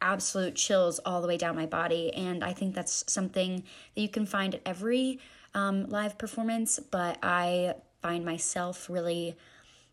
absolute 0.00 0.54
chills 0.54 0.98
all 1.00 1.20
the 1.20 1.28
way 1.28 1.36
down 1.36 1.56
my 1.56 1.66
body. 1.66 2.12
And 2.14 2.42
I 2.42 2.52
think 2.52 2.74
that's 2.74 3.04
something 3.06 3.64
that 3.94 4.00
you 4.00 4.08
can 4.08 4.26
find 4.26 4.54
at 4.54 4.62
every 4.64 5.20
um, 5.54 5.88
live 5.88 6.18
performance, 6.18 6.78
but 6.78 7.18
I 7.22 7.74
find 8.02 8.24
myself 8.24 8.88
really 8.88 9.36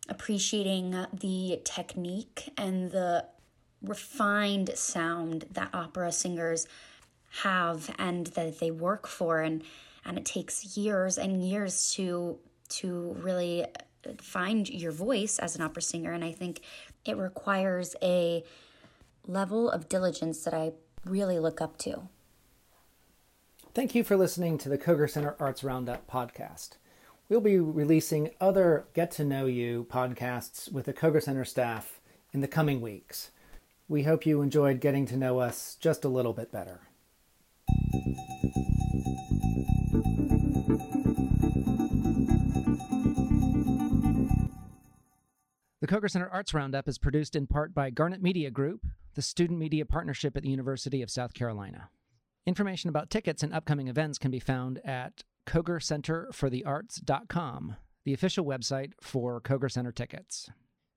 appreciating 0.09 1.05
the 1.13 1.59
technique 1.63 2.49
and 2.57 2.91
the 2.91 3.25
refined 3.81 4.71
sound 4.75 5.45
that 5.51 5.69
opera 5.73 6.11
singers 6.11 6.67
have 7.41 7.93
and 7.99 8.27
that 8.27 8.59
they 8.59 8.71
work 8.71 9.05
for 9.07 9.41
and 9.41 9.63
and 10.05 10.17
it 10.17 10.25
takes 10.25 10.77
years 10.77 11.17
and 11.17 11.43
years 11.43 11.91
to 11.93 12.39
to 12.69 13.15
really 13.19 13.65
find 14.21 14.69
your 14.69 14.91
voice 14.91 15.37
as 15.37 15.55
an 15.55 15.61
opera 15.61 15.81
singer 15.81 16.13
and 16.13 16.23
I 16.23 16.31
think 16.31 16.61
it 17.05 17.17
requires 17.17 17.95
a 18.01 18.43
level 19.27 19.69
of 19.69 19.89
diligence 19.89 20.43
that 20.43 20.53
I 20.53 20.71
really 21.05 21.39
look 21.39 21.61
up 21.61 21.77
to. 21.79 22.09
Thank 23.73 23.93
you 23.93 24.03
for 24.03 24.17
listening 24.17 24.57
to 24.59 24.69
the 24.69 24.77
Koger 24.77 25.09
Center 25.09 25.35
Arts 25.39 25.63
Roundup 25.63 26.09
podcast. 26.09 26.77
We'll 27.29 27.41
be 27.41 27.59
releasing 27.59 28.31
other 28.39 28.87
Get 28.93 29.11
to 29.11 29.25
Know 29.25 29.45
You 29.45 29.85
podcasts 29.89 30.71
with 30.71 30.85
the 30.85 30.93
Koger 30.93 31.21
Center 31.21 31.45
staff 31.45 31.99
in 32.33 32.39
the 32.39 32.47
coming 32.47 32.81
weeks. 32.81 33.31
We 33.89 34.03
hope 34.03 34.25
you 34.25 34.41
enjoyed 34.41 34.81
getting 34.81 35.05
to 35.07 35.17
know 35.17 35.39
us 35.39 35.77
just 35.79 36.03
a 36.03 36.09
little 36.09 36.33
bit 36.33 36.51
better. 36.51 36.81
The 45.79 45.87
Koger 45.87 46.09
Center 46.09 46.29
Arts 46.29 46.53
Roundup 46.53 46.87
is 46.87 46.97
produced 46.97 47.35
in 47.35 47.45
part 47.45 47.73
by 47.73 47.91
Garnet 47.91 48.21
Media 48.21 48.49
Group, 48.49 48.85
the 49.17 49.21
student 49.23 49.59
media 49.59 49.83
partnership 49.83 50.37
at 50.37 50.43
the 50.43 50.49
University 50.49 51.01
of 51.01 51.09
South 51.09 51.33
Carolina. 51.33 51.89
Information 52.45 52.87
about 52.87 53.09
tickets 53.09 53.41
and 53.41 53.51
upcoming 53.51 53.87
events 53.87 54.19
can 54.19 54.29
be 54.29 54.39
found 54.39 54.79
at 54.85 55.23
kogercenterforthearts.com, 55.47 57.75
the 58.05 58.13
official 58.13 58.45
website 58.45 58.91
for 59.01 59.41
Koger 59.41 59.71
Center 59.71 59.91
tickets. 59.91 60.51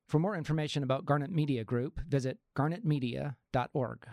For 0.07 0.19
more 0.19 0.37
information 0.37 0.83
about 0.83 1.07
Garnet 1.07 1.31
Media 1.31 1.65
Group, 1.65 1.99
visit 2.07 2.37
garnetmedia.org. 2.55 4.07